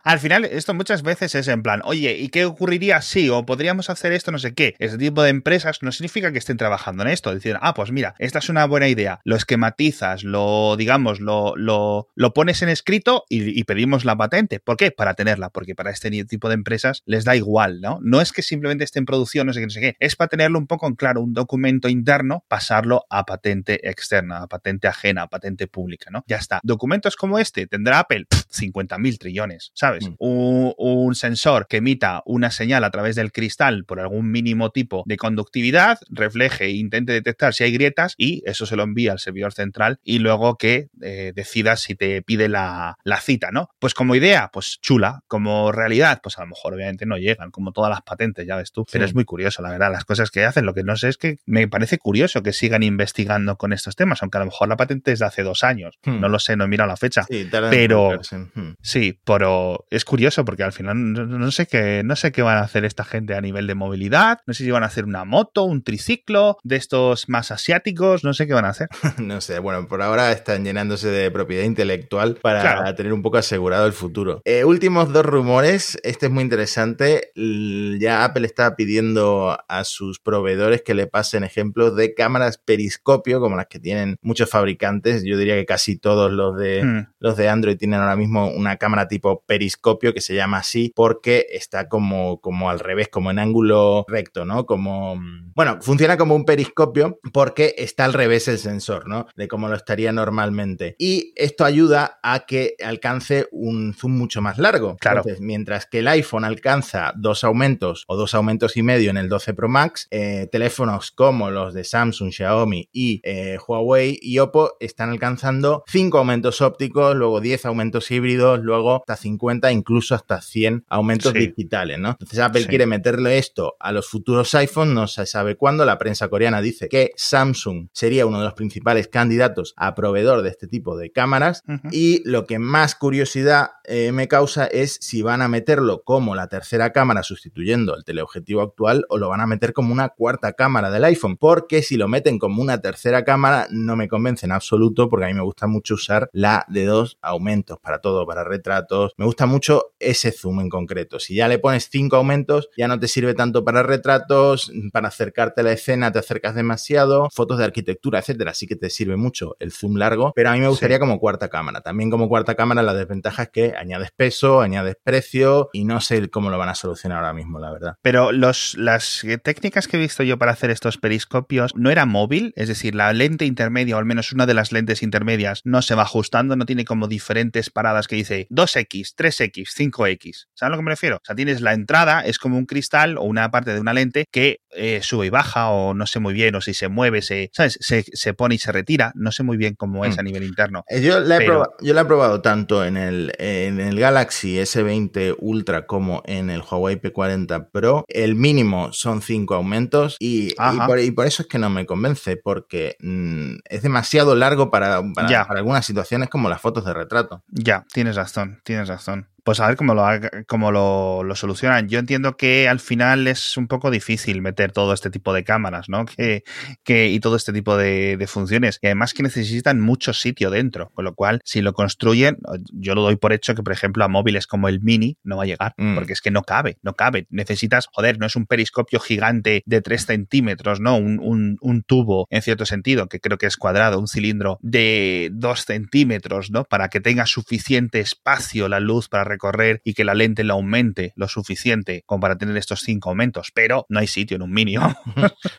Al 0.02 0.18
final, 0.18 0.44
esto 0.44 0.74
muchas 0.74 1.02
veces 1.02 1.34
es 1.34 1.48
en 1.48 1.62
plan, 1.62 1.80
oye, 1.84 2.16
¿y 2.16 2.28
qué 2.28 2.44
ocurriría 2.44 3.00
si? 3.02 3.28
O 3.28 3.46
podríamos 3.46 3.90
hacer 3.90 4.12
esto, 4.12 4.32
no 4.32 4.38
sé 4.38 4.54
qué. 4.54 4.74
Este 4.78 4.98
tipo 4.98 5.22
de 5.22 5.30
empresas 5.30 5.82
no 5.82 5.92
significa 5.92 6.32
que 6.32 6.38
estén 6.38 6.56
trabajando 6.56 7.02
en 7.02 7.10
esto. 7.10 7.34
Decir, 7.34 7.56
ah, 7.60 7.74
pues 7.74 7.92
mira, 7.92 8.14
esta 8.18 8.38
es 8.38 8.48
una 8.48 8.64
buena 8.66 8.88
idea. 8.88 9.20
Lo 9.24 9.36
esquematizas, 9.36 10.22
lo, 10.22 10.76
digamos, 10.76 11.20
lo, 11.20 11.56
lo, 11.56 12.08
lo 12.14 12.34
pones 12.34 12.62
en 12.62 12.68
escrito 12.68 13.24
y, 13.28 13.58
y 13.58 13.64
pedimos 13.64 14.04
la 14.04 14.16
patente. 14.16 14.60
¿Por 14.60 14.76
qué? 14.76 14.90
Para 14.90 15.14
tenerla, 15.14 15.50
porque 15.50 15.74
para 15.74 15.90
este 15.90 16.10
tipo 16.24 16.48
de 16.48 16.54
empresas 16.54 17.02
les 17.06 17.24
da 17.24 17.34
igual, 17.34 17.80
¿no? 17.80 17.98
No 18.02 18.20
es 18.20 18.32
que 18.32 18.42
simplemente 18.42 18.84
esté 18.84 18.98
en 18.98 19.06
producción, 19.06 19.46
no 19.46 19.52
sé 19.52 19.60
qué, 19.60 19.66
no 19.66 19.70
sé 19.70 19.80
qué. 19.80 19.96
Es 19.98 20.16
para 20.16 20.28
tenerlo 20.28 20.58
un 20.58 20.66
poco 20.66 20.86
en 20.86 20.94
claro, 20.94 21.22
un 21.22 21.32
documento 21.32 21.88
interno, 21.88 22.44
pasarlo 22.48 23.04
a 23.10 23.24
patente 23.24 23.88
externa, 23.88 24.42
a 24.42 24.46
patente 24.46 24.88
ajena, 24.88 25.22
a 25.22 25.28
patente 25.28 25.66
pública, 25.66 26.10
¿no? 26.10 26.24
Ya 26.26 26.36
está. 26.36 26.60
Documentos 26.62 27.16
como 27.16 27.38
este 27.38 27.66
tendrá 27.66 28.00
Apple 28.00 28.26
50 28.50 28.98
mil 28.98 29.18
trillones, 29.18 29.70
¿sabes? 29.74 30.08
Mm. 30.08 30.14
Un, 30.18 30.74
un, 30.76 31.14
sensor 31.14 31.66
que 31.68 31.78
emita 31.78 32.22
una 32.26 32.50
señal 32.50 32.84
a 32.84 32.90
través 32.90 33.16
del 33.16 33.32
cristal 33.32 33.84
por 33.84 34.00
algún 34.00 34.30
mínimo 34.30 34.70
tipo 34.70 35.02
de 35.06 35.16
conductividad, 35.16 35.98
refleje 36.10 36.64
e 36.64 36.70
intente 36.70 37.12
detectar 37.12 37.54
si 37.54 37.64
hay 37.64 37.72
grietas 37.72 38.14
y 38.16 38.42
eso 38.46 38.66
se 38.66 38.76
lo 38.76 38.82
envía 38.82 39.13
al 39.14 39.18
servidor 39.18 39.52
central 39.52 39.98
y 40.02 40.18
luego 40.18 40.56
que 40.56 40.88
eh, 41.02 41.32
decida 41.34 41.76
si 41.76 41.94
te 41.94 42.22
pide 42.22 42.48
la, 42.48 42.98
la 43.04 43.20
cita, 43.20 43.50
¿no? 43.50 43.68
Pues 43.78 43.94
como 43.94 44.14
idea, 44.14 44.50
pues 44.52 44.78
chula, 44.80 45.20
como 45.26 45.72
realidad, 45.72 46.20
pues 46.22 46.38
a 46.38 46.42
lo 46.42 46.48
mejor 46.48 46.74
obviamente 46.74 47.06
no 47.06 47.16
llegan, 47.16 47.50
como 47.50 47.72
todas 47.72 47.90
las 47.90 48.02
patentes, 48.02 48.46
ya 48.46 48.56
ves 48.56 48.72
tú, 48.72 48.84
pero 48.90 49.04
es 49.04 49.14
muy 49.14 49.24
curioso, 49.24 49.62
la 49.62 49.70
verdad, 49.70 49.90
las 49.90 50.04
cosas 50.04 50.30
que 50.30 50.44
hacen, 50.44 50.66
lo 50.66 50.74
que 50.74 50.84
no 50.84 50.96
sé 50.96 51.08
es 51.08 51.16
que 51.16 51.38
me 51.46 51.66
parece 51.68 51.98
curioso 51.98 52.42
que 52.42 52.52
sigan 52.52 52.82
investigando 52.82 53.56
con 53.56 53.72
estos 53.72 53.96
temas, 53.96 54.22
aunque 54.22 54.38
a 54.38 54.40
lo 54.40 54.46
mejor 54.46 54.68
la 54.68 54.76
patente 54.76 55.12
es 55.12 55.18
de 55.18 55.26
hace 55.26 55.42
dos 55.42 55.64
años, 55.64 55.98
hmm. 56.04 56.20
no 56.20 56.28
lo 56.28 56.38
sé, 56.38 56.56
no 56.56 56.64
he 56.64 56.68
mirado 56.68 56.88
la 56.88 56.96
fecha, 56.96 57.24
sí, 57.24 57.48
pero 57.50 58.20
hmm. 58.30 58.74
sí, 58.80 59.20
pero 59.24 59.86
es 59.90 60.04
curioso 60.04 60.44
porque 60.44 60.62
al 60.62 60.72
final 60.72 61.12
no, 61.12 61.50
sé 61.50 61.66
qué, 61.66 62.02
no 62.04 62.16
sé 62.16 62.32
qué 62.32 62.42
van 62.42 62.58
a 62.58 62.62
hacer 62.62 62.84
esta 62.84 63.04
gente 63.04 63.34
a 63.34 63.40
nivel 63.40 63.66
de 63.66 63.74
movilidad, 63.74 64.40
no 64.46 64.54
sé 64.54 64.64
si 64.64 64.70
van 64.70 64.82
a 64.82 64.86
hacer 64.86 65.04
una 65.04 65.24
moto, 65.24 65.64
un 65.64 65.82
triciclo 65.82 66.58
de 66.62 66.76
estos 66.76 67.28
más 67.28 67.50
asiáticos, 67.50 68.24
no 68.24 68.34
sé 68.34 68.46
qué 68.46 68.54
van 68.54 68.64
a 68.64 68.70
hacer. 68.70 68.88
no 69.18 69.40
sé, 69.40 69.58
bueno, 69.58 69.86
por 69.86 70.02
ahora 70.02 70.32
están 70.32 70.64
llenándose 70.64 71.08
de 71.08 71.30
propiedad 71.30 71.64
intelectual 71.64 72.38
para 72.40 72.94
tener 72.94 73.12
un 73.12 73.22
poco 73.22 73.38
asegurado 73.38 73.86
el 73.86 73.92
futuro. 73.92 74.40
Eh, 74.44 74.64
últimos 74.64 75.12
dos 75.12 75.24
rumores, 75.24 75.98
este 76.02 76.26
es 76.26 76.32
muy 76.32 76.42
interesante. 76.42 77.32
Ya 77.34 78.24
Apple 78.24 78.46
está 78.46 78.76
pidiendo 78.76 79.58
a 79.68 79.84
sus 79.84 80.18
proveedores 80.18 80.82
que 80.82 80.94
le 80.94 81.06
pasen 81.06 81.44
ejemplos 81.44 81.96
de 81.96 82.14
cámaras 82.14 82.58
periscopio, 82.58 83.40
como 83.40 83.56
las 83.56 83.66
que 83.66 83.78
tienen 83.78 84.16
muchos 84.22 84.50
fabricantes. 84.50 85.24
Yo 85.24 85.36
diría 85.36 85.54
que 85.54 85.66
casi 85.66 85.96
todos 85.96 86.32
los 86.32 86.56
de, 86.56 86.84
hmm. 86.84 87.06
los 87.18 87.36
de 87.36 87.48
Android 87.48 87.76
tienen 87.76 88.00
ahora 88.00 88.16
mismo 88.16 88.48
una 88.50 88.76
cámara 88.76 89.08
tipo 89.08 89.44
periscopio 89.46 90.14
que 90.14 90.20
se 90.20 90.34
llama 90.34 90.58
así 90.58 90.92
porque 90.94 91.46
está 91.50 91.88
como, 91.88 92.40
como 92.40 92.70
al 92.70 92.80
revés, 92.80 93.08
como 93.08 93.30
en 93.30 93.38
ángulo 93.38 94.04
recto, 94.08 94.44
¿no? 94.44 94.66
Como, 94.66 95.20
bueno, 95.54 95.78
funciona 95.80 96.16
como 96.16 96.34
un 96.34 96.44
periscopio 96.44 97.18
porque 97.32 97.74
está 97.78 98.04
al 98.04 98.12
revés 98.12 98.48
el 98.48 98.58
sensor, 98.58 98.93
¿no? 99.06 99.26
De 99.36 99.48
cómo 99.48 99.68
lo 99.68 99.76
estaría 99.76 100.12
normalmente. 100.12 100.96
Y 100.98 101.32
esto 101.36 101.64
ayuda 101.64 102.18
a 102.22 102.46
que 102.46 102.76
alcance 102.84 103.48
un 103.50 103.94
zoom 103.94 104.16
mucho 104.16 104.40
más 104.40 104.58
largo. 104.58 104.96
Claro. 104.96 105.18
Entonces, 105.18 105.40
mientras 105.40 105.86
que 105.86 106.00
el 106.00 106.08
iPhone 106.08 106.44
alcanza 106.44 107.12
dos 107.16 107.44
aumentos 107.44 108.04
o 108.06 108.16
dos 108.16 108.34
aumentos 108.34 108.76
y 108.76 108.82
medio 108.82 109.10
en 109.10 109.16
el 109.16 109.28
12 109.28 109.54
Pro 109.54 109.68
Max, 109.68 110.06
eh, 110.10 110.48
teléfonos 110.50 111.10
como 111.10 111.50
los 111.50 111.74
de 111.74 111.84
Samsung, 111.84 112.32
Xiaomi 112.32 112.88
y 112.92 113.20
eh, 113.24 113.58
Huawei 113.66 114.18
y 114.20 114.38
Oppo 114.38 114.76
están 114.80 115.10
alcanzando 115.10 115.84
cinco 115.86 116.18
aumentos 116.18 116.60
ópticos, 116.60 117.16
luego 117.16 117.40
10 117.40 117.66
aumentos 117.66 118.10
híbridos, 118.10 118.60
luego 118.60 118.96
hasta 119.00 119.16
50, 119.16 119.72
incluso 119.72 120.14
hasta 120.14 120.40
100 120.40 120.84
aumentos 120.88 121.32
digitales, 121.32 121.98
¿no? 121.98 122.10
Entonces 122.10 122.38
Apple 122.38 122.66
quiere 122.66 122.86
meterle 122.86 123.38
esto 123.38 123.76
a 123.80 123.92
los 123.92 124.08
futuros 124.08 124.54
iPhones, 124.54 124.94
no 124.94 125.06
se 125.06 125.26
sabe 125.26 125.56
cuándo. 125.56 125.84
La 125.84 125.98
prensa 125.98 126.28
coreana 126.28 126.60
dice 126.60 126.88
que 126.88 127.12
Samsung 127.16 127.88
sería 127.92 128.26
uno 128.26 128.38
de 128.38 128.44
los 128.44 128.54
principales 128.54 128.83
candidatos 129.10 129.74
a 129.76 129.94
proveedor 129.94 130.42
de 130.42 130.50
este 130.50 130.66
tipo 130.66 130.96
de 130.96 131.10
cámaras 131.10 131.62
y 131.90 132.22
lo 132.28 132.46
que 132.46 132.58
más 132.58 132.94
curiosidad 132.94 133.72
eh, 133.84 134.12
me 134.12 134.28
causa 134.28 134.66
es 134.66 134.98
si 135.00 135.22
van 135.22 135.42
a 135.42 135.48
meterlo 135.48 136.02
como 136.04 136.34
la 136.34 136.48
tercera 136.48 136.92
cámara 136.92 137.22
sustituyendo 137.22 137.96
el 137.96 138.04
teleobjetivo 138.04 138.62
actual 138.62 139.04
o 139.08 139.18
lo 139.18 139.28
van 139.28 139.40
a 139.40 139.46
meter 139.46 139.72
como 139.72 139.92
una 139.92 140.10
cuarta 140.10 140.52
cámara 140.52 140.90
del 140.90 141.04
iPhone, 141.04 141.36
porque 141.36 141.82
si 141.82 141.96
lo 141.96 142.08
meten 142.08 142.38
como 142.38 142.62
una 142.62 142.80
tercera 142.80 143.24
cámara 143.24 143.66
no 143.70 143.96
me 143.96 144.08
convence 144.08 144.46
en 144.46 144.52
absoluto 144.52 145.08
porque 145.08 145.26
a 145.26 145.28
mí 145.28 145.34
me 145.34 145.42
gusta 145.42 145.66
mucho 145.66 145.94
usar 145.94 146.28
la 146.32 146.64
de 146.68 146.84
dos 146.84 147.18
aumentos 147.20 147.78
para 147.78 148.00
todo, 148.00 148.26
para 148.26 148.44
retratos, 148.44 149.12
me 149.16 149.24
gusta 149.24 149.46
mucho 149.46 149.94
ese 149.98 150.32
zoom 150.32 150.60
en 150.60 150.68
concreto. 150.68 151.18
Si 151.18 151.34
ya 151.34 151.48
le 151.48 151.58
pones 151.58 151.88
cinco 151.90 152.16
aumentos 152.16 152.68
ya 152.76 152.88
no 152.88 152.98
te 152.98 153.08
sirve 153.08 153.34
tanto 153.34 153.64
para 153.64 153.82
retratos, 153.82 154.72
para 154.92 155.08
acercarte 155.08 155.60
a 155.60 155.64
la 155.64 155.72
escena 155.72 156.12
te 156.12 156.18
acercas 156.18 156.54
demasiado, 156.54 157.28
fotos 157.30 157.58
de 157.58 157.64
arquitectura, 157.64 158.18
etcétera, 158.18 158.54
sí 158.54 158.66
que 158.66 158.73
te 158.76 158.90
sirve 158.90 159.16
mucho 159.16 159.56
el 159.58 159.72
zoom 159.72 159.96
largo, 159.96 160.32
pero 160.34 160.50
a 160.50 160.52
mí 160.54 160.60
me 160.60 160.68
gustaría 160.68 160.98
como 160.98 161.18
cuarta 161.18 161.48
cámara. 161.48 161.80
También 161.80 162.10
como 162.10 162.28
cuarta 162.28 162.54
cámara 162.54 162.82
la 162.82 162.94
desventaja 162.94 163.44
es 163.44 163.48
que 163.50 163.74
añades 163.76 164.10
peso, 164.16 164.60
añades 164.60 164.96
precio 165.02 165.70
y 165.72 165.84
no 165.84 166.00
sé 166.00 166.28
cómo 166.30 166.50
lo 166.50 166.58
van 166.58 166.68
a 166.68 166.74
solucionar 166.74 167.18
ahora 167.18 167.32
mismo, 167.32 167.58
la 167.58 167.72
verdad. 167.72 167.96
Pero 168.02 168.32
los, 168.32 168.76
las 168.76 169.24
técnicas 169.42 169.88
que 169.88 169.96
he 169.96 170.00
visto 170.00 170.22
yo 170.22 170.38
para 170.38 170.52
hacer 170.52 170.70
estos 170.70 170.98
periscopios 170.98 171.72
no 171.74 171.90
era 171.90 172.06
móvil, 172.06 172.52
es 172.56 172.68
decir, 172.68 172.94
la 172.94 173.12
lente 173.12 173.44
intermedia 173.44 173.96
o 173.96 173.98
al 173.98 174.04
menos 174.04 174.32
una 174.32 174.46
de 174.46 174.54
las 174.54 174.72
lentes 174.72 175.02
intermedias 175.02 175.62
no 175.64 175.82
se 175.82 175.94
va 175.94 176.02
ajustando, 176.02 176.56
no 176.56 176.66
tiene 176.66 176.84
como 176.84 177.08
diferentes 177.08 177.70
paradas 177.70 178.08
que 178.08 178.16
dice 178.16 178.46
2X, 178.50 179.14
3X, 179.16 179.68
5X. 179.74 180.46
¿Sabes 180.54 180.62
a 180.62 180.68
lo 180.70 180.76
que 180.76 180.82
me 180.82 180.90
refiero? 180.90 181.16
O 181.16 181.24
sea, 181.24 181.34
tienes 181.34 181.60
la 181.60 181.72
entrada, 181.72 182.22
es 182.22 182.38
como 182.38 182.58
un 182.58 182.66
cristal 182.66 183.18
o 183.18 183.22
una 183.22 183.50
parte 183.50 183.74
de 183.74 183.80
una 183.80 183.92
lente 183.92 184.26
que 184.30 184.60
eh, 184.70 185.00
sube 185.02 185.26
y 185.26 185.30
baja 185.30 185.68
o 185.70 185.94
no 185.94 186.06
sé 186.06 186.20
muy 186.20 186.34
bien, 186.34 186.54
o 186.54 186.60
si 186.60 186.74
se 186.74 186.88
mueve, 186.88 187.22
se, 187.22 187.50
¿sabes? 187.52 187.78
Se, 187.80 188.02
se 188.02 188.34
pone 188.34 188.56
y 188.56 188.58
se 188.58 188.63
retira, 188.72 189.12
no 189.14 189.32
sé 189.32 189.42
muy 189.42 189.56
bien 189.56 189.74
cómo 189.74 190.04
es 190.04 190.18
a 190.18 190.22
nivel 190.22 190.44
interno. 190.44 190.84
Eh, 190.88 191.02
yo 191.02 191.20
la 191.20 191.36
he, 191.36 191.46
probado, 191.46 191.74
yo 191.80 191.94
la 191.94 192.02
he 192.02 192.04
probado 192.04 192.40
tanto 192.40 192.84
en 192.84 192.96
el, 192.96 193.32
en 193.38 193.80
el 193.80 193.98
Galaxy 193.98 194.56
S20 194.56 195.36
Ultra 195.38 195.86
como 195.86 196.22
en 196.26 196.50
el 196.50 196.62
Huawei 196.62 197.00
P40 197.00 197.70
Pro. 197.70 198.04
El 198.08 198.34
mínimo 198.34 198.92
son 198.92 199.22
5 199.22 199.54
aumentos 199.54 200.16
y, 200.18 200.48
y, 200.48 201.10
por, 201.12 201.26
eso 201.26 201.42
es 201.42 201.48
que 201.48 201.58
no 201.58 201.70
me 201.70 201.86
convence, 201.86 202.36
porque 202.36 202.96
mm, 203.00 203.56
es 203.68 203.82
demasiado 203.82 204.34
largo 204.34 204.70
para, 204.70 205.02
para 205.14 205.42
algunas 205.42 205.86
situaciones 205.86 206.28
como 206.28 206.48
las 206.48 206.60
fotos 206.60 206.84
de 206.84 206.94
retrato. 206.94 207.42
Ya, 207.48 207.84
tienes 207.92 208.16
razón, 208.16 208.60
tienes 208.64 208.88
razón 208.88 209.28
pues 209.44 209.60
a 209.60 209.68
ver 209.68 209.76
cómo 209.76 209.94
lo, 209.94 210.04
cómo 210.46 210.72
lo, 210.72 211.22
lo, 211.22 211.36
solucionan. 211.36 211.88
Yo 211.88 211.98
entiendo 211.98 212.36
que 212.36 212.66
al 212.68 212.80
final 212.80 213.28
es 213.28 213.56
un 213.58 213.68
poco 213.68 213.90
difícil 213.90 214.40
meter 214.40 214.72
todo 214.72 214.94
este 214.94 215.10
tipo 215.10 215.34
de 215.34 215.44
cámaras, 215.44 215.88
¿no? 215.88 216.06
Que, 216.06 216.44
que, 216.82 217.08
y 217.08 217.20
todo 217.20 217.36
este 217.36 217.52
tipo 217.52 217.76
de, 217.76 218.16
de, 218.16 218.26
funciones. 218.26 218.78
Y 218.80 218.86
además 218.86 219.12
que 219.12 219.22
necesitan 219.22 219.80
mucho 219.80 220.14
sitio 220.14 220.50
dentro. 220.50 220.90
Con 220.94 221.04
lo 221.04 221.14
cual, 221.14 221.40
si 221.44 221.60
lo 221.60 221.74
construyen, 221.74 222.38
yo 222.72 222.94
lo 222.94 223.02
doy 223.02 223.16
por 223.16 223.32
hecho 223.32 223.54
que, 223.54 223.62
por 223.62 223.72
ejemplo, 223.72 224.04
a 224.04 224.08
móviles 224.08 224.46
como 224.46 224.68
el 224.68 224.80
Mini 224.80 225.18
no 225.22 225.36
va 225.36 225.42
a 225.42 225.46
llegar. 225.46 225.74
Mm. 225.76 225.94
Porque 225.94 226.14
es 226.14 226.22
que 226.22 226.30
no 226.30 226.42
cabe, 226.42 226.78
no 226.82 226.94
cabe. 226.94 227.26
Necesitas, 227.28 227.88
joder, 227.92 228.18
no 228.18 228.26
es 228.26 228.36
un 228.36 228.46
periscopio 228.46 228.98
gigante 228.98 229.62
de 229.66 229.82
3 229.82 230.06
centímetros, 230.06 230.80
¿no? 230.80 230.96
Un, 230.96 231.20
un, 231.20 231.58
un 231.60 231.82
tubo, 231.82 232.26
en 232.30 232.40
cierto 232.40 232.64
sentido, 232.64 233.08
que 233.08 233.20
creo 233.20 233.36
que 233.36 233.46
es 233.46 233.58
cuadrado, 233.58 234.00
un 234.00 234.08
cilindro 234.08 234.58
de 234.62 235.28
2 235.32 235.64
centímetros, 235.66 236.50
¿no? 236.50 236.64
Para 236.64 236.88
que 236.88 237.00
tenga 237.00 237.26
suficiente 237.26 238.00
espacio 238.00 238.68
la 238.68 238.80
luz 238.80 239.08
para 239.08 239.24
recorrer 239.34 239.80
y 239.84 239.94
que 239.94 240.04
la 240.04 240.14
lente 240.14 240.44
la 240.44 240.54
aumente 240.54 241.12
lo 241.16 241.28
suficiente 241.28 242.02
como 242.06 242.20
para 242.20 242.38
tener 242.38 242.56
estos 242.56 242.80
cinco 242.80 243.10
aumentos, 243.10 243.50
pero 243.54 243.86
no 243.88 244.00
hay 244.00 244.06
sitio 244.06 244.36
en 244.36 244.42
un 244.42 244.52
mini. 244.52 244.74
no, 244.74 244.90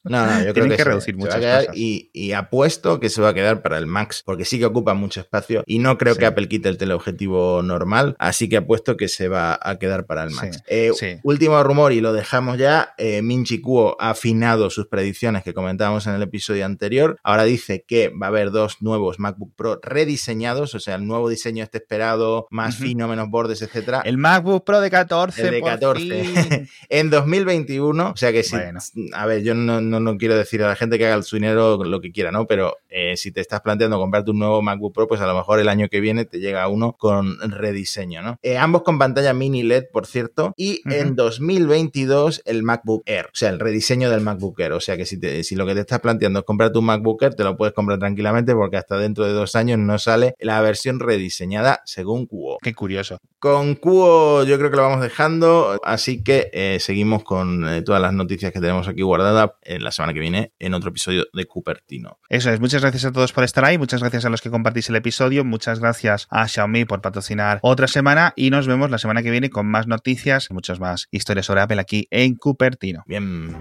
no, 0.04 0.44
yo 0.44 0.54
creo 0.54 0.70
que, 0.70 0.76
que 0.76 0.84
reducir 0.84 1.16
muchas 1.16 1.36
cosas. 1.36 1.68
Y, 1.74 2.32
apuesto 2.36 3.00
que 3.00 3.10
se 3.10 3.22
va 3.22 3.30
a 3.30 3.34
quedar 3.34 3.62
para 3.62 3.78
el 3.78 3.88
Max, 3.88 4.22
porque 4.26 4.44
sí 4.44 4.60
que 4.60 4.66
ocupa 4.66 4.94
mucho 4.94 5.22
espacio 5.22 5.64
y 5.66 5.80
no 5.80 5.98
creo 5.98 6.16
que 6.16 6.26
Apple 6.26 6.50
quite 6.50 6.68
el 6.68 6.78
teleobjetivo 6.78 7.62
normal, 7.62 8.16
así 8.20 8.50
que 8.50 8.58
apuesto 8.58 8.98
que 8.98 9.08
se 9.08 9.30
va 9.30 9.58
a 9.62 9.78
quedar 9.78 10.06
para 10.06 10.24
el 10.24 10.32
Max. 10.32 10.62
Eh, 10.68 10.92
último 11.24 11.64
rumor 11.64 11.94
y 11.94 12.02
lo 12.02 12.12
dejamos 12.12 12.58
ya, 12.58 12.94
eh, 12.98 13.22
Minchi 13.22 13.62
Kuo 13.62 13.96
ha 14.00 14.10
afinado 14.10 14.70
sus 14.70 14.88
predicciones 14.88 15.44
que 15.44 15.54
comentábamos 15.54 16.08
en 16.08 16.16
el 16.16 16.22
episodio 16.22 16.66
anterior, 16.66 17.18
ahora 17.24 17.46
dice 17.46 17.86
que 17.88 18.10
va 18.10 18.28
a 18.28 18.30
haber 18.30 18.52
dos 18.52 18.82
nuevos 18.82 19.20
MacBook 19.20 19.56
Pro 19.56 19.80
rediseñados, 19.82 20.76
o 20.76 20.80
sea, 20.80 20.96
el 20.96 21.08
nuevo 21.08 21.30
diseño 21.30 21.64
este 21.64 21.78
esperado, 21.78 22.48
más 22.50 22.76
fino, 22.76 23.08
menos 23.08 23.30
bordes, 23.30 23.62
etcétera. 23.66 24.02
El 24.06 24.18
MacBook 24.18 24.64
Pro 24.64 24.82
de 24.82 24.90
14. 24.90 25.42
El 25.42 25.52
de 25.52 25.62
14. 25.62 26.68
en 26.90 27.10
2021, 27.10 28.12
o 28.12 28.18
sea 28.18 28.32
que 28.32 28.44
si, 28.44 28.56
a 29.14 29.26
ver, 29.26 29.44
yo 29.44 29.54
no, 29.54 29.82
no, 29.82 30.18
quiero 30.18 30.38
decir 30.38 30.64
a 30.64 30.68
la 30.68 30.76
gente 30.76 30.98
que 30.98 31.06
haga 31.08 31.22
su 31.24 31.36
dinero 31.36 31.84
lo 31.84 32.02
que 32.02 32.12
quiera, 32.12 32.32
¿no? 32.32 32.46
Pero 32.48 32.78
eh, 32.90 33.18
si 33.18 33.32
te 33.32 33.42
estás 33.42 33.62
planteando 33.62 34.00
comprarte 34.00 34.32
un 34.32 34.40
nuevo 34.40 34.62
MacBook 34.62 34.94
Pro, 34.94 35.08
pues 35.08 35.22
a 35.22 35.28
lo 35.28 35.36
mejor 35.36 35.60
el 35.60 35.70
año 35.70 35.90
que 35.90 36.00
viene 36.00 36.26
te 36.26 36.40
llega 36.40 36.68
uno 36.68 36.94
con 36.94 37.40
rediseño, 37.40 38.22
¿no? 38.22 38.40
Eh, 38.42 38.58
ambos 38.58 38.84
con 38.84 38.98
pantalla 38.98 39.34
mini 39.34 39.64
LED, 39.64 39.86
por 39.92 40.06
cierto, 40.06 40.54
y 40.58 40.82
en 40.86 41.16
2022 41.16 42.44
el 42.46 42.64
MacBook 42.64 43.04
Air, 43.06 43.26
o 43.26 43.36
sea, 43.36 43.50
el 43.50 43.60
rediseño 43.60 44.10
del 44.10 44.22
MacBook 44.22 44.60
Air, 44.60 44.74
o 44.74 44.80
sea 44.80 44.98
que 44.98 45.06
si, 45.06 45.20
si 45.44 45.56
lo 45.56 45.66
que 45.66 45.74
te 45.74 45.82
estás 45.82 46.00
planteando 46.00 46.40
es 46.40 46.46
comprarte 46.46 46.78
un 46.80 46.86
MacBook 46.86 47.22
Air, 47.24 47.36
te 47.36 47.44
lo 47.44 47.58
puedes 47.58 47.74
comprar 47.74 48.00
tranquilamente 48.00 48.54
porque 48.54 48.78
hasta 48.78 48.98
dentro 48.98 49.26
de 49.26 49.34
dos 49.34 49.56
años 49.56 49.80
no 49.80 49.98
sale 50.00 50.36
la 50.40 50.62
versión 50.62 51.00
rediseñada 51.00 51.82
según 51.86 52.26
Cuo. 52.26 52.58
Qué 52.62 52.74
curioso. 52.74 53.20
Con 53.56 53.76
Cuo 53.76 54.44
yo 54.44 54.58
creo 54.58 54.70
que 54.70 54.76
lo 54.76 54.84
vamos 54.84 55.00
dejando, 55.00 55.80
así 55.86 56.22
que 56.22 56.50
eh, 56.52 56.78
seguimos 56.82 57.24
con 57.24 57.66
eh, 57.66 57.84
todas 57.84 58.02
las 58.02 58.12
noticias 58.12 58.52
que 58.52 58.60
tenemos 58.60 58.90
aquí 58.90 59.02
guardadas 59.02 59.52
en 59.62 59.82
la 59.82 59.94
semana 59.94 60.14
que 60.14 60.20
viene 60.20 60.52
en 60.60 60.74
otro 60.74 60.90
episodio 60.90 61.28
de 61.32 61.46
Cupertino. 61.46 62.20
Eso 62.28 62.52
es, 62.52 62.60
muchas 62.60 62.82
gracias 62.82 63.06
a 63.06 63.14
todos 63.14 63.32
por 63.32 63.46
estar 63.46 63.64
ahí, 63.64 63.78
muchas 63.78 64.02
gracias 64.02 64.26
a 64.26 64.30
los 64.30 64.42
que 64.42 64.52
compartís 64.52 64.90
el 64.90 64.98
episodio, 64.98 65.46
muchas 65.46 65.80
gracias 65.80 66.28
a 66.32 66.50
Xiaomi 66.50 66.84
por 66.84 67.02
patrocinar 67.02 67.60
otra 67.62 67.88
semana 67.88 68.34
y 68.36 68.50
nos 68.50 68.68
vemos 68.68 68.92
la 68.92 68.98
semana 68.98 69.24
que 69.24 69.32
viene 69.32 69.50
con 69.50 69.68
más 69.68 69.88
noticias, 69.88 70.52
muchas 70.52 70.82
más 70.82 71.08
historias 71.12 71.46
sobre 71.46 71.62
Apple 71.62 71.80
aquí 71.80 72.10
en 72.12 72.36
Cupertino. 72.36 73.04
Bien. 73.08 73.56